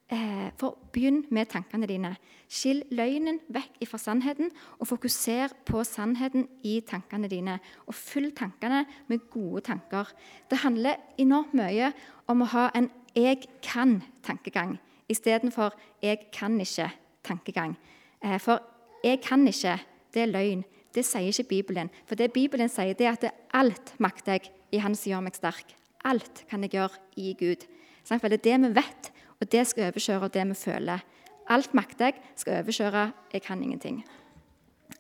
Eh, 0.07 0.51
for 0.55 0.77
begynn 0.95 1.25
med 1.35 1.49
tankene 1.51 1.87
dine. 1.89 2.13
Skill 2.47 2.85
løgnen 2.95 3.41
vekk 3.51 3.81
fra 3.89 3.99
sannheten, 3.99 4.53
og 4.79 4.87
fokuser 4.87 5.51
på 5.67 5.81
sannheten 5.83 6.45
i 6.63 6.77
tankene 6.87 7.27
dine. 7.27 7.57
Og 7.87 7.95
fyll 7.95 8.31
tankene 8.31 8.85
med 9.09 9.25
gode 9.33 9.65
tanker. 9.67 10.07
Det 10.47 10.61
handler 10.63 10.95
enormt 11.19 11.53
mye 11.53 11.91
om 12.27 12.41
å 12.41 12.45
ha 12.45 12.69
en 12.73 12.89
'jeg 13.15 13.47
kan'-tankegang 13.61 14.79
istedenfor 15.09 15.73
'jeg 16.01 16.31
kan 16.31 16.57
ikke'-tankegang. 16.59 17.75
Eh, 18.23 18.39
for 18.39 18.61
'jeg 19.03 19.21
kan 19.21 19.45
ikke' 19.47 19.79
det 20.13 20.21
er 20.21 20.31
løgn. 20.31 20.63
Det 20.93 21.05
sier 21.05 21.27
ikke 21.27 21.43
Bibelen. 21.43 21.89
For 22.05 22.15
det 22.15 22.33
Bibelen 22.33 22.69
sier, 22.69 22.93
det 22.93 23.05
er 23.05 23.11
at 23.11 23.21
det 23.21 23.31
alt 23.53 23.93
makter 23.99 24.31
jeg 24.31 24.51
i 24.71 24.77
Han 24.77 24.95
som 24.95 25.11
gjør 25.11 25.23
meg 25.23 25.35
sterk. 25.35 25.75
Alt 26.05 26.45
kan 26.49 26.61
jeg 26.61 26.71
gjøre 26.71 26.97
i 27.17 27.35
Gud. 27.37 27.67
Det 28.07 28.23
er 28.23 28.37
det 28.37 28.61
vi 28.61 28.75
vet 28.75 29.11
og 29.41 29.51
det 29.51 29.67
skal 29.67 29.89
overkjøre 29.91 30.31
det 30.33 30.47
vi 30.49 30.57
føler. 30.57 31.05
Alt 31.49 31.73
makter 31.77 32.11
jeg, 32.11 32.21
skal 32.35 32.61
overkjøre 32.61 33.11
jeg 33.33 33.41
kan 33.41 33.63
ingenting. 33.63 34.03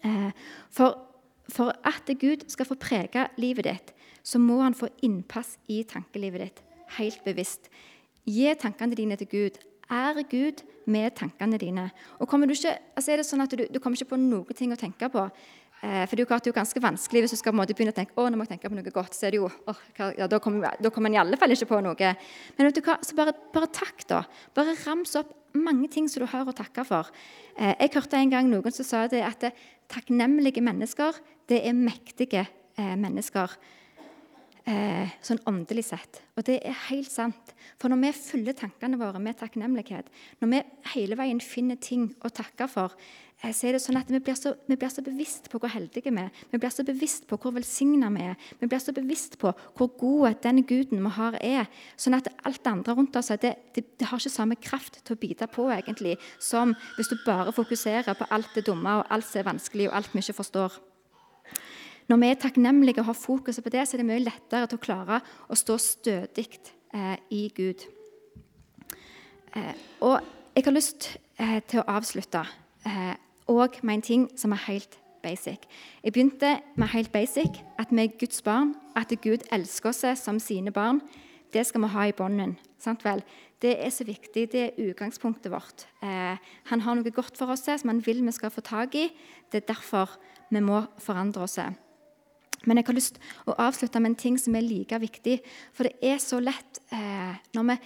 Eh, 0.05 0.31
for, 0.71 0.99
for 1.49 1.73
at 1.83 2.17
Gud 2.19 2.47
skal 2.47 2.65
få 2.65 2.75
prege 2.79 3.27
livet 3.37 3.67
ditt, 3.67 3.93
så 4.23 4.39
må 4.39 4.61
han 4.61 4.75
få 4.75 4.89
innpass 5.03 5.57
i 5.67 5.83
tankelivet 5.87 6.43
ditt 6.43 6.63
helt 6.97 7.23
bevisst. 7.25 7.69
Gi 8.27 8.51
tankene 8.59 8.95
dine 8.95 9.15
til 9.19 9.27
Gud. 9.31 9.59
Ære 9.91 10.23
Gud 10.27 10.63
med 10.85 11.11
tankene 11.15 11.57
dine. 11.57 11.89
Og 12.19 12.27
kommer 12.27 12.47
du 12.47 12.53
ikke, 12.53 12.75
altså 12.95 13.11
er 13.11 13.21
det 13.21 13.27
sånn 13.27 13.43
at 13.43 13.53
du, 13.55 13.63
du 13.71 13.79
kommer 13.79 13.95
ikke 13.95 14.15
på 14.15 14.19
noen 14.19 14.57
ting 14.57 14.73
å 14.75 14.79
tenke 14.79 15.07
på. 15.11 15.23
Eh, 15.85 16.03
for 16.09 16.17
det 16.17 16.25
er 16.25 16.49
jo 16.49 16.55
ganske 16.55 16.81
vanskelig 16.81 17.21
hvis 17.23 17.35
du 17.35 17.37
skal 17.37 17.53
begynne 17.53 17.93
å 17.93 17.97
tenke 17.97 18.17
å, 18.17 18.25
nå 18.29 18.37
må 18.39 18.47
jeg 18.47 18.55
tenke 18.55 18.71
på 18.71 18.77
noe 18.77 18.93
godt. 18.93 19.13
så 19.13 19.27
er 19.27 19.35
det 19.35 19.41
jo, 19.41 19.49
oh, 19.49 19.81
ja, 20.17 20.27
Da 20.27 20.39
kommer, 20.41 20.73
kommer 20.89 21.09
man 21.09 21.17
i 21.17 21.21
alle 21.21 21.37
fall 21.37 21.53
ikke 21.53 21.69
på 21.69 21.81
noe. 21.85 22.13
Men 22.57 22.69
vet 22.69 22.79
du 22.79 22.81
hva, 22.85 22.97
så 23.05 23.17
bare, 23.17 23.35
bare 23.53 23.69
takk, 23.69 24.05
da. 24.09 24.23
Bare 24.57 24.73
rams 24.85 25.13
opp 25.19 25.35
mange 25.57 25.89
ting 25.93 26.09
som 26.09 26.23
du 26.23 26.29
har 26.31 26.49
å 26.49 26.55
takke 26.55 26.85
for. 26.87 27.09
Eh, 27.57 27.75
jeg 27.85 27.93
hørte 27.93 28.17
en 28.17 28.33
gang 28.33 28.49
noen 28.49 28.73
som 28.73 28.87
sa 28.87 29.05
det 29.11 29.21
at 29.25 29.49
takknemlige 29.91 30.65
mennesker 30.65 31.21
det 31.47 31.61
er 31.61 31.77
mektige 31.77 32.47
eh, 32.77 32.95
mennesker. 32.97 33.53
Eh, 34.67 35.11
sånn 35.23 35.39
åndelig 35.47 35.85
sett. 35.87 36.17
Og 36.35 36.43
det 36.43 36.57
er 36.67 36.75
helt 36.89 37.07
sant. 37.07 37.53
For 37.79 37.87
når 37.87 38.01
vi 38.01 38.09
fyller 38.17 38.55
tankene 38.57 38.97
våre 38.99 39.21
med 39.23 39.37
takknemlighet, 39.39 40.09
når 40.41 40.49
vi 40.51 40.59
hele 40.91 41.15
veien 41.15 41.39
finner 41.39 41.79
ting 41.79 42.09
å 42.19 42.27
takke 42.27 42.67
for, 42.67 42.91
eh, 43.39 43.53
så 43.55 43.69
er 43.69 43.77
det 43.77 43.81
sånn 43.85 43.95
at 43.95 44.11
vi 44.11 44.19
blir, 44.19 44.35
så, 44.35 44.57
vi 44.67 44.75
blir 44.75 44.91
så 44.91 45.01
bevisst 45.05 45.47
på 45.47 45.61
hvor 45.63 45.71
heldige 45.71 46.11
vi 46.11 46.19
er. 46.19 46.31
Vi 46.51 46.59
blir 46.59 46.73
så 46.75 46.83
bevisst 46.83 47.29
på 47.29 47.39
hvor 47.39 47.55
velsigna 47.55 48.09
vi 48.11 48.25
er. 48.27 48.35
Vi 48.59 48.67
blir 48.67 48.83
så 48.83 48.91
bevisst 48.91 49.39
på 49.39 49.53
hvor 49.77 49.87
god 49.97 50.35
den 50.43 50.59
guden 50.67 50.99
vi 50.99 51.13
har, 51.15 51.39
er. 51.39 51.71
Sånn 51.95 52.19
at 52.19 52.27
alt 52.43 52.59
det 52.59 52.73
andre 52.73 52.97
rundt 52.99 53.15
oss 53.15 53.31
det, 53.39 53.55
det, 53.71 53.85
det, 53.95 54.11
har 54.11 54.19
ikke 54.19 54.35
samme 54.35 54.59
kraft 54.59 54.99
til 55.05 55.15
å 55.15 55.21
bite 55.21 55.47
på 55.47 55.71
egentlig, 55.71 56.17
som 56.39 56.75
hvis 56.97 57.07
du 57.07 57.15
bare 57.23 57.55
fokuserer 57.55 58.19
på 58.19 58.27
alt 58.35 58.51
det 58.51 58.67
dumme 58.67 58.99
og 58.99 59.07
alt 59.07 59.31
som 59.31 59.39
er 59.39 59.51
vanskelig 59.53 59.87
og 59.87 59.95
alt 59.95 60.11
vi 60.11 60.19
ikke 60.19 60.41
forstår. 60.43 60.75
Når 62.07 62.19
vi 62.21 62.27
er 62.31 62.39
takknemlige 62.39 63.01
og 63.03 63.09
har 63.09 63.19
fokuset 63.19 63.63
på 63.63 63.71
det, 63.73 63.83
så 63.87 63.97
er 63.97 64.01
det 64.01 64.07
mye 64.07 64.23
lettere 64.23 64.67
til 64.67 64.79
å 64.79 64.83
klare 64.83 65.19
å 65.51 65.57
stå 65.59 65.75
stødig 65.81 66.47
eh, 66.95 67.17
i 67.35 67.47
Gud. 67.55 67.83
Eh, 69.55 69.73
og 70.05 70.21
jeg 70.55 70.65
har 70.65 70.75
lyst 70.75 71.09
eh, 71.39 71.59
til 71.67 71.81
å 71.81 71.89
avslutte 71.97 72.45
òg 73.47 73.75
eh, 73.75 73.83
med 73.83 73.93
en 73.97 74.05
ting 74.07 74.23
som 74.39 74.55
er 74.55 74.63
helt 74.69 74.95
basic. 75.23 75.67
Jeg 76.03 76.13
begynte 76.15 76.53
med 76.79 76.93
helt 76.93 77.11
basic 77.11 77.59
at 77.79 77.91
vi 77.91 78.05
er 78.05 78.15
Guds 78.19 78.41
barn, 78.41 78.75
at 78.95 79.11
Gud 79.21 79.43
elsker 79.51 79.91
oss 79.91 80.05
som 80.21 80.39
sine 80.39 80.71
barn. 80.71 81.01
Det 81.53 81.65
skal 81.67 81.83
vi 81.83 81.91
ha 81.91 82.07
i 82.07 82.15
bånden. 82.15 82.55
Sant 82.79 83.03
vel? 83.05 83.23
Det 83.61 83.73
er 83.83 83.89
så 83.89 84.05
viktig. 84.07 84.45
Det 84.51 84.61
er 84.63 84.79
utgangspunktet 84.89 85.51
vårt. 85.51 85.87
Eh, 86.03 86.37
han 86.71 86.85
har 86.85 86.95
noe 86.95 87.11
godt 87.11 87.37
for 87.39 87.51
oss 87.51 87.65
som 87.67 87.91
han 87.91 88.03
vil 88.05 88.23
vi 88.25 88.35
skal 88.35 88.53
få 88.53 88.61
tak 88.61 88.95
i. 88.95 89.09
Det 89.51 89.63
er 89.63 89.73
derfor 89.73 90.17
vi 90.49 90.61
må 90.63 90.85
forandre 91.01 91.43
oss. 91.43 91.59
Men 92.67 92.81
jeg 92.81 92.89
har 92.89 92.97
lyst 92.97 93.19
å 93.47 93.55
avslutte 93.63 94.01
med 94.03 94.11
en 94.11 94.19
ting 94.19 94.39
som 94.41 94.55
er 94.57 94.65
like 94.65 94.99
viktig. 94.99 95.39
For 95.75 95.87
det 95.87 95.95
er 96.03 96.19
så 96.21 96.41
lett 96.43 96.81
eh, 96.93 97.37
når, 97.55 97.69
vi, 97.69 97.77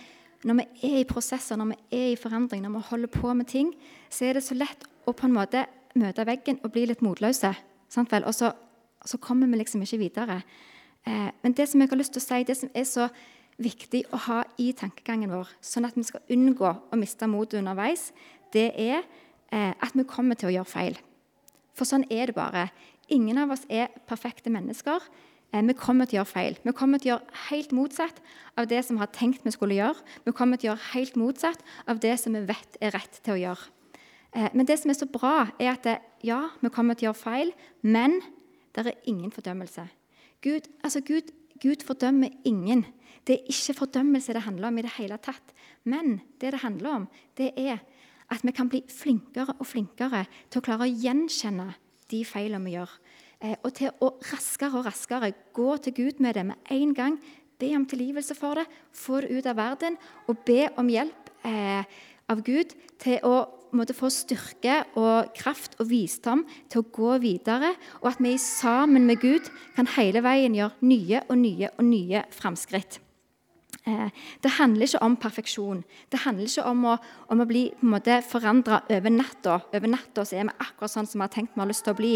når, 0.49 0.57
vi, 0.57 0.65
er 0.89 1.01
i 1.03 1.09
prosesser, 1.09 1.59
når 1.59 1.73
vi 1.73 1.99
er 1.99 2.07
i 2.15 2.19
forandring, 2.19 2.63
når 2.65 2.79
vi 2.79 2.87
holder 2.89 3.13
på 3.13 3.35
med 3.37 3.49
ting, 3.51 3.69
så 4.09 4.27
er 4.27 4.39
det 4.39 4.45
så 4.47 4.57
lett 4.57 4.87
å 5.05 5.13
på 5.13 5.29
en 5.29 5.37
måte 5.37 5.67
møte 5.99 6.25
veggen 6.25 6.61
og 6.63 6.73
bli 6.73 6.87
litt 6.89 7.03
motløse. 7.05 7.53
Og 7.91 8.33
så, 8.33 8.53
så, 9.05 9.19
kommer 9.21 9.49
vi 9.51 9.59
liksom 9.59 9.83
ikke 9.85 10.01
videre. 10.01 10.41
Eh, 11.05 11.29
men 11.43 11.57
det 11.57 11.69
som 11.69 11.81
jeg 11.81 11.91
har 11.91 12.01
lyst 12.01 12.15
til 12.17 12.23
å 12.23 12.25
si, 12.25 12.41
det 12.47 12.57
som 12.57 12.73
er 12.73 12.87
så 12.89 13.07
viktig 13.61 14.05
å 14.15 14.17
ha 14.25 14.41
i 14.61 14.71
tankegangen 14.73 15.29
vår, 15.29 15.49
sånn 15.61 15.85
at 15.85 15.97
vi 15.97 16.07
skal 16.07 16.23
unngå 16.33 16.71
å 16.71 16.97
miste 16.97 17.29
motet 17.29 17.59
underveis, 17.61 18.09
det 18.55 18.71
er 18.79 19.03
eh, 19.51 19.73
at 19.77 19.93
vi 19.93 20.07
kommer 20.09 20.39
til 20.39 20.49
å 20.49 20.55
gjøre 20.55 20.71
feil. 20.71 21.01
For 21.81 21.89
sånn 21.89 22.05
er 22.13 22.29
det 22.29 22.37
bare. 22.37 22.67
Ingen 23.09 23.39
av 23.41 23.55
oss 23.55 23.63
er 23.65 23.89
perfekte 24.05 24.51
mennesker. 24.53 25.01
Eh, 25.49 25.63
vi 25.65 25.73
kommer 25.73 26.05
til 26.05 26.19
å 26.19 26.21
gjøre 26.21 26.29
feil. 26.29 26.57
Vi 26.61 26.73
kommer 26.77 27.01
til 27.01 27.09
å 27.09 27.15
gjøre 27.15 27.39
helt 27.47 27.71
motsatt 27.73 28.21
av 28.53 28.67
det 28.69 28.83
som 28.85 28.99
vi 28.99 29.01
har 29.01 29.09
tenkt 29.15 29.47
vi 29.47 29.53
skulle 29.55 29.79
gjøre. 29.79 29.97
Vi 30.27 30.33
kommer 30.37 30.61
til 30.61 30.69
å 30.69 30.75
gjøre 30.75 30.91
helt 30.91 31.17
motsatt 31.17 31.65
av 31.89 32.03
det 32.03 32.13
som 32.21 32.37
vi 32.37 32.43
vet 32.51 32.77
er 32.85 32.93
rett 32.93 33.17
til 33.25 33.33
å 33.33 33.39
gjøre. 33.41 33.65
Eh, 34.37 34.53
men 34.53 34.69
det 34.69 34.77
som 34.77 34.93
er 34.93 34.99
så 34.99 35.09
bra, 35.09 35.49
er 35.57 35.73
at 35.73 35.89
ja, 36.21 36.39
vi 36.61 36.69
kommer 36.69 36.93
til 36.93 37.07
å 37.07 37.09
gjøre 37.09 37.23
feil, 37.23 37.53
men 37.81 38.19
det 38.77 38.85
er 38.85 39.01
ingen 39.09 39.33
fordømmelse. 39.33 39.87
Gud, 40.45 40.69
altså 40.85 41.01
Gud, 41.01 41.33
Gud 41.65 41.81
fordømmer 41.85 42.29
ingen. 42.45 42.85
Det 43.25 43.39
er 43.39 43.49
ikke 43.49 43.79
fordømmelse 43.81 44.37
det 44.37 44.45
handler 44.45 44.69
om 44.69 44.77
i 44.77 44.85
det 44.85 44.93
hele 44.99 45.17
tatt. 45.17 45.57
Men 45.83 46.19
det 46.37 46.53
det 46.53 46.61
handler 46.61 47.01
om, 47.01 47.09
det 47.37 47.51
er 47.57 47.81
at 48.31 48.45
vi 48.47 48.53
kan 48.55 48.69
bli 48.71 48.81
flinkere 48.87 49.57
og 49.59 49.67
flinkere 49.67 50.25
til 50.49 50.61
å 50.61 50.65
klare 50.65 50.87
å 50.87 50.93
gjenkjenne 51.03 51.67
de 52.11 52.23
feilene 52.27 52.65
vi 52.65 52.75
gjør. 52.77 52.93
Eh, 53.41 53.57
og 53.65 53.73
til 53.77 53.93
å 54.03 54.13
raskere 54.31 54.79
og 54.79 54.87
raskere 54.87 55.33
gå 55.55 55.75
til 55.83 55.97
Gud 55.97 56.21
med 56.23 56.37
det 56.37 56.45
med 56.51 56.71
en 56.71 56.93
gang. 56.97 57.17
Be 57.61 57.73
om 57.77 57.85
tilgivelse 57.85 58.35
for 58.37 58.57
det, 58.57 58.67
få 58.93 59.21
det 59.21 59.35
ut 59.37 59.49
av 59.49 59.59
verden 59.59 59.97
og 60.29 60.39
be 60.47 60.65
om 60.81 60.89
hjelp 60.89 61.31
eh, 61.45 61.83
av 62.31 62.41
Gud 62.45 62.73
til 63.01 63.19
å 63.27 63.35
måtte 63.75 63.95
få 63.95 64.09
styrke 64.11 64.81
og 64.99 65.31
kraft 65.37 65.77
og 65.79 65.87
visdom 65.91 66.43
til 66.71 66.81
å 66.81 66.89
gå 66.91 67.13
videre, 67.23 67.71
og 68.01 68.11
at 68.11 68.19
vi 68.23 68.33
sammen 68.41 69.07
med 69.07 69.21
Gud 69.23 69.47
kan 69.77 69.87
hele 69.95 70.23
veien 70.25 70.57
gjøre 70.57 70.89
nye 70.91 71.23
og 71.27 71.39
nye 71.39 71.71
og 71.77 71.87
nye 71.87 72.25
framskritt. 72.35 72.99
Eh, 73.83 74.09
det 74.43 74.51
handler 74.59 74.85
ikke 74.85 75.01
om 75.01 75.15
perfeksjon. 75.17 75.83
Det 76.11 76.19
handler 76.21 76.45
ikke 76.45 76.65
om 76.69 76.83
å, 76.85 76.95
om 77.33 77.39
å 77.41 77.47
bli 77.49 77.63
forandra 78.29 78.83
over 78.93 79.13
natta. 79.13 79.55
Over 79.73 79.89
natta 79.89 80.21
er 80.21 80.45
vi 80.45 80.57
akkurat 80.61 80.93
sånn 80.93 81.09
som 81.09 81.17
vi 81.17 81.25
har 81.25 81.33
tenkt 81.33 81.55
vi 81.55 81.63
har 81.63 81.69
lyst 81.71 81.83
til 81.87 81.95
å 81.95 81.97
bli. 81.97 82.11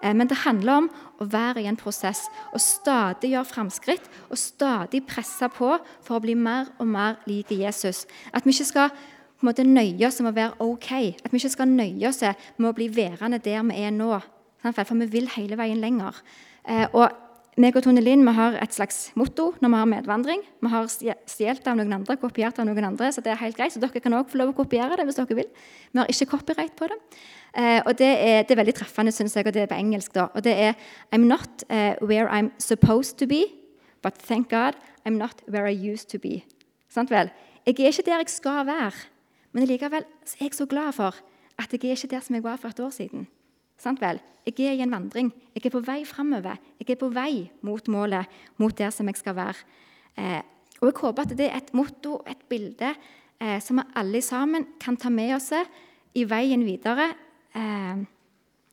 Eh, 0.00 0.14
men 0.16 0.30
det 0.30 0.40
handler 0.46 0.80
om 0.80 0.90
å 1.20 1.28
være 1.28 1.60
i 1.60 1.68
en 1.68 1.76
prosess 1.76 2.24
og 2.52 2.62
stadig 2.64 3.34
gjøre 3.34 3.50
framskritt 3.50 4.08
og 4.30 4.40
stadig 4.40 5.02
presse 5.08 5.48
på 5.52 5.74
for 6.00 6.16
å 6.16 6.22
bli 6.24 6.36
mer 6.38 6.72
og 6.78 6.88
mer 6.88 7.20
lik 7.28 7.52
Jesus. 7.52 8.06
At 8.32 8.48
vi 8.48 8.56
ikke 8.56 8.70
skal 8.70 8.94
på 8.96 9.44
en 9.44 9.50
måte 9.50 9.66
nøye 9.66 10.06
oss 10.06 10.20
med 10.22 10.32
å 10.32 10.38
være 10.38 10.64
OK. 10.64 10.90
At 11.24 11.32
vi 11.32 11.42
ikke 11.42 11.56
skal 11.58 11.68
nøye 11.68 12.08
oss 12.08 12.22
med 12.22 12.70
å 12.70 12.76
bli 12.78 12.88
værende 12.88 13.42
der 13.42 13.60
vi 13.68 13.84
er 13.84 13.92
nå. 13.92 14.14
For 14.62 14.94
vi 14.96 15.10
vil 15.10 15.28
hele 15.34 15.58
veien 15.58 15.82
lenger. 15.82 16.22
Eh, 16.64 16.86
og 16.94 17.10
meg 17.60 17.76
og 17.76 17.84
Tone 17.84 18.00
Linn 18.00 18.22
vi 18.24 18.32
har 18.32 18.54
et 18.62 18.72
slags 18.72 19.10
motto 19.18 19.50
når 19.60 19.68
vi 19.68 19.80
har 19.80 19.88
medvandring. 19.90 20.42
Vi 20.62 20.70
har 20.72 20.86
stjålet 20.88 21.66
av 21.68 21.76
noen 21.76 21.98
andre, 21.98 22.16
kopiert 22.16 22.56
av 22.58 22.64
noen 22.68 22.86
andre, 22.88 23.10
så 23.12 23.20
det 23.24 23.34
er 23.34 23.42
helt 23.42 23.58
greit. 23.58 23.74
Så 23.74 23.82
dere 23.82 24.00
kan 24.00 24.14
også 24.16 24.32
få 24.32 24.40
lov 24.40 24.54
å 24.54 24.56
kopiere 24.62 24.96
det 24.96 25.04
hvis 25.08 25.18
dere 25.20 25.36
vil. 25.36 25.50
Vi 25.92 26.00
har 26.00 26.08
ikke 26.08 26.30
copyright 26.30 26.72
på 26.78 26.88
det. 26.88 26.96
Eh, 27.52 27.80
og 27.84 27.92
det 27.98 28.08
er, 28.08 28.46
det 28.48 28.54
er, 28.54 28.60
veldig 28.62 28.76
treffende, 28.78 29.12
syns 29.12 29.36
jeg, 29.36 29.44
og 29.44 29.52
det 29.52 29.66
er 29.66 29.68
på 29.68 29.76
engelsk. 29.76 30.14
da. 30.16 30.30
Og 30.32 30.44
det 30.44 30.54
er 30.56 30.72
I'm 31.12 31.28
not 31.28 31.66
uh, 31.68 31.92
where 32.00 32.30
I'm 32.32 32.50
supposed 32.56 33.18
to 33.20 33.28
be, 33.28 33.44
but 34.02 34.16
thank 34.16 34.48
God 34.48 34.78
I'm 35.04 35.18
not 35.20 35.44
where 35.46 35.68
I 35.68 35.76
used 35.76 36.08
to 36.16 36.18
be. 36.18 36.46
Sant 36.88 37.12
vel? 37.12 37.28
Jeg 37.66 37.78
er 37.78 37.92
ikke 37.92 38.08
der 38.08 38.24
jeg 38.24 38.32
skal 38.32 38.66
være, 38.66 38.92
men 39.52 39.68
likevel 39.68 40.02
er 40.02 40.40
jeg 40.40 40.56
så 40.56 40.66
glad 40.66 40.92
for 40.96 41.20
at 41.58 41.72
jeg 41.72 41.84
er 41.84 41.96
ikke 42.00 42.16
der 42.16 42.20
som 42.20 42.34
jeg 42.34 42.44
var 42.44 42.56
for 42.56 42.72
et 42.72 42.80
år 42.80 42.90
siden. 42.90 43.28
Sant 43.82 44.02
vel? 44.02 44.20
Jeg 44.46 44.58
er 44.66 44.76
i 44.78 44.82
en 44.84 44.94
vandring. 44.94 45.30
Jeg 45.54 45.66
er 45.66 45.74
på 45.74 45.82
vei 45.86 46.02
framover. 46.06 46.58
Jeg 46.78 46.94
er 46.94 46.98
på 46.98 47.10
vei 47.14 47.50
mot 47.66 47.88
målet, 47.90 48.30
mot 48.58 48.74
der 48.78 48.90
som 48.94 49.08
jeg 49.10 49.18
skal 49.18 49.36
være. 49.38 49.66
Eh, 50.18 50.42
og 50.82 50.88
Jeg 50.90 50.98
håper 50.98 51.22
at 51.22 51.36
det 51.38 51.46
er 51.46 51.56
et 51.56 51.74
motto, 51.74 52.20
et 52.26 52.42
bilde, 52.50 52.94
eh, 53.40 53.60
som 53.62 53.78
vi 53.78 53.82
alle 53.94 54.22
sammen 54.22 54.66
kan 54.80 54.96
ta 54.96 55.10
med 55.10 55.34
oss 55.36 55.52
i 56.14 56.24
veien 56.24 56.64
videre. 56.66 57.14
Eh, 57.54 58.02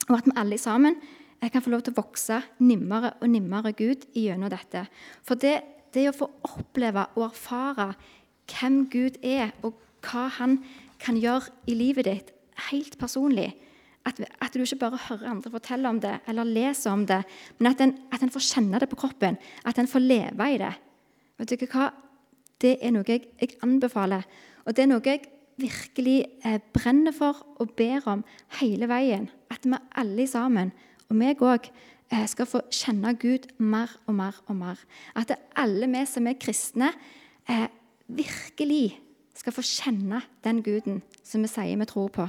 og 0.09 0.17
at 0.17 0.25
vi 0.25 0.35
alle 0.35 0.57
sammen 0.57 0.95
eh, 1.41 1.49
kan 1.49 1.61
få 1.61 1.69
lov 1.69 1.81
til 1.85 1.93
å 1.93 2.01
vokse 2.01 2.41
nimmere 2.59 3.13
og 3.21 3.29
nimmere 3.29 3.73
Gud 3.73 4.09
gjennom 4.13 4.49
dette. 4.49 4.87
For 5.23 5.35
det, 5.35 5.61
det 5.93 6.09
å 6.09 6.17
få 6.17 6.29
oppleve 6.49 7.05
og 7.15 7.29
erfare 7.29 7.93
hvem 8.49 8.89
Gud 8.89 9.21
er, 9.21 9.53
og 9.61 9.77
hva 10.01 10.27
han 10.39 10.59
kan 10.99 11.17
gjøre 11.17 11.53
i 11.69 11.77
livet 11.77 12.09
ditt, 12.09 12.33
helt 12.69 12.97
personlig, 12.99 13.53
at, 14.09 14.19
at, 14.41 14.53
du 14.53 14.63
ikke 14.65 14.81
bare 14.81 14.99
hører 15.07 15.31
andre 15.31 15.51
fortelle 15.53 15.89
om 15.89 15.99
det 16.01 16.17
eller 16.27 16.47
leser 16.47 16.91
om 16.91 17.05
det, 17.07 17.21
men 17.59 17.71
at 17.71 17.81
en, 17.85 17.95
at 18.13 18.23
en 18.25 18.33
får 18.33 18.47
kjenne 18.49 18.81
det 18.81 18.89
på 18.91 18.99
kroppen, 18.99 19.37
at 19.65 19.79
en 19.79 19.89
får 19.89 20.03
leve 20.03 20.47
i 20.53 20.59
det. 20.61 20.73
Vet 21.39 21.53
du 21.53 21.67
hva? 21.69 21.91
Det 22.59 22.75
er 22.83 22.91
noe 22.91 23.07
jeg, 23.07 23.29
jeg 23.39 23.55
anbefaler, 23.63 24.25
og 24.65 24.75
det 24.75 24.83
er 24.83 24.89
noe 24.91 25.05
jeg 25.05 25.27
virkelig 25.59 26.17
eh, 26.45 26.59
brenner 26.73 27.15
for 27.15 27.43
og 27.59 27.73
ber 27.79 28.07
om 28.11 28.23
hele 28.59 28.89
veien. 28.91 29.29
At 29.51 29.65
vi 29.67 29.79
alle 29.99 30.27
sammen, 30.27 30.73
og 31.09 31.17
meg 31.19 31.43
òg, 31.43 31.69
eh, 32.11 32.25
skal 32.27 32.47
få 32.49 32.63
kjenne 32.71 33.15
Gud 33.19 33.47
mer 33.59 33.91
og 34.07 34.15
mer 34.15 34.39
og 34.47 34.55
mer. 34.59 34.79
At 35.15 35.35
alle 35.55 35.87
vi 35.87 36.05
som 36.05 36.27
er 36.27 36.39
kristne, 36.39 36.93
eh, 37.47 37.67
virkelig 38.07 38.99
skal 39.35 39.55
få 39.55 39.63
kjenne 39.63 40.21
den 40.43 40.63
Guden 40.63 41.01
som 41.23 41.41
vi 41.41 41.47
sier 41.47 41.77
vi 41.77 41.85
tror 41.85 42.09
på. 42.09 42.27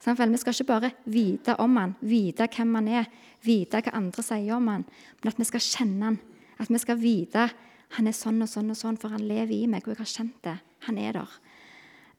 Vi 0.00 0.36
skal 0.40 0.54
ikke 0.54 0.64
bare 0.64 0.90
vite 1.04 1.56
om 1.60 1.76
han, 1.76 1.94
vite 2.00 2.46
hvem 2.48 2.74
han 2.78 2.88
er, 2.88 3.08
vite 3.44 3.82
hva 3.84 3.92
andre 3.98 4.22
sier 4.24 4.56
om 4.56 4.68
han, 4.72 4.86
men 5.20 5.32
at 5.32 5.40
vi 5.40 5.48
skal 5.48 5.60
kjenne 5.60 6.06
han. 6.06 6.20
At 6.60 6.70
vi 6.72 6.80
skal 6.80 7.00
vite 7.00 7.50
han 7.96 8.06
er 8.06 8.14
sånn 8.14 8.38
og 8.44 8.48
sånn 8.50 8.70
og 8.70 8.78
sånn, 8.78 8.98
for 9.00 9.10
han 9.10 9.26
lever 9.26 9.56
i 9.56 9.66
meg, 9.70 9.82
og 9.84 9.94
jeg 9.94 10.00
har 10.00 10.12
kjent 10.12 10.36
det. 10.46 10.56
Han 10.86 10.98
er 11.02 11.16
der. 11.18 11.32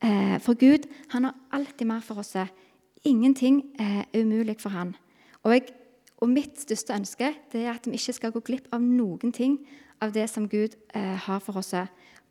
Eh, 0.02 0.36
for 0.44 0.60
Gud 0.60 0.88
han 1.14 1.30
har 1.30 1.38
alltid 1.56 1.88
mer 1.88 2.04
for 2.04 2.20
oss. 2.20 2.36
Ingenting 3.08 3.64
er 3.80 4.04
umulig 4.14 4.60
for 4.62 4.76
han. 4.76 4.96
Og, 5.46 5.54
jeg, 5.56 5.72
og 6.22 6.30
mitt 6.30 6.60
største 6.60 6.94
ønske 6.98 7.32
det 7.54 7.64
er 7.64 7.74
at 7.74 7.88
vi 7.88 7.98
ikke 7.98 8.18
skal 8.18 8.36
gå 8.36 8.44
glipp 8.46 8.68
av 8.76 8.84
noen 8.84 9.32
ting 9.34 9.58
av 10.02 10.14
det 10.14 10.28
som 10.30 10.50
Gud 10.50 10.76
eh, 10.94 11.16
har 11.16 11.42
for 11.42 11.62
oss. 11.62 11.74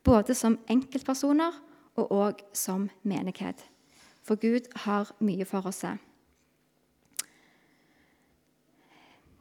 Både 0.05 0.37
som 0.37 0.59
enkeltpersoner 0.71 1.57
og 1.99 2.13
òg 2.15 2.45
som 2.57 2.89
menighet. 3.03 3.65
For 4.31 4.38
Gud 4.38 4.69
har 4.85 5.09
mye 5.27 5.43
for 5.43 5.66
oss. 5.66 5.81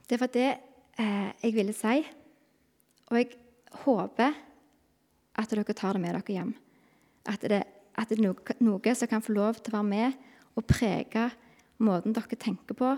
Det 0.10 0.17
var 0.17 0.32
det 0.34 0.47
eh, 0.97 1.30
jeg 1.43 1.54
ville 1.54 1.75
si. 1.78 1.99
Og 3.13 3.19
jeg 3.19 3.38
håper 3.84 4.34
at 5.38 5.54
dere 5.54 5.78
tar 5.78 5.93
det 5.93 6.02
med 6.02 6.17
dere 6.17 6.39
hjem. 6.39 6.56
At 7.30 7.45
det, 7.45 7.62
at 7.93 8.10
det 8.10 8.17
er 8.17 8.25
noe, 8.32 8.58
noe, 8.65 8.95
som 8.97 9.12
kan 9.13 9.21
få 9.21 9.38
lov 9.38 9.62
til 9.62 9.75
å 9.75 9.78
være 9.78 9.91
med 9.93 10.58
og 10.58 10.65
prege 10.65 11.30
måten 11.86 12.17
dere 12.17 12.41
tenker 12.41 12.73
på, 12.73 12.89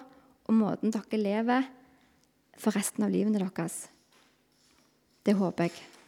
og 0.48 0.56
måten 0.56 0.96
dere 0.96 1.20
lever 1.20 1.68
for 2.56 2.72
resten 2.72 3.04
av 3.04 3.12
livene 3.12 3.44
deres. 3.44 3.90
Det 5.28 5.36
håper 5.36 5.68
jeg. 5.68 6.01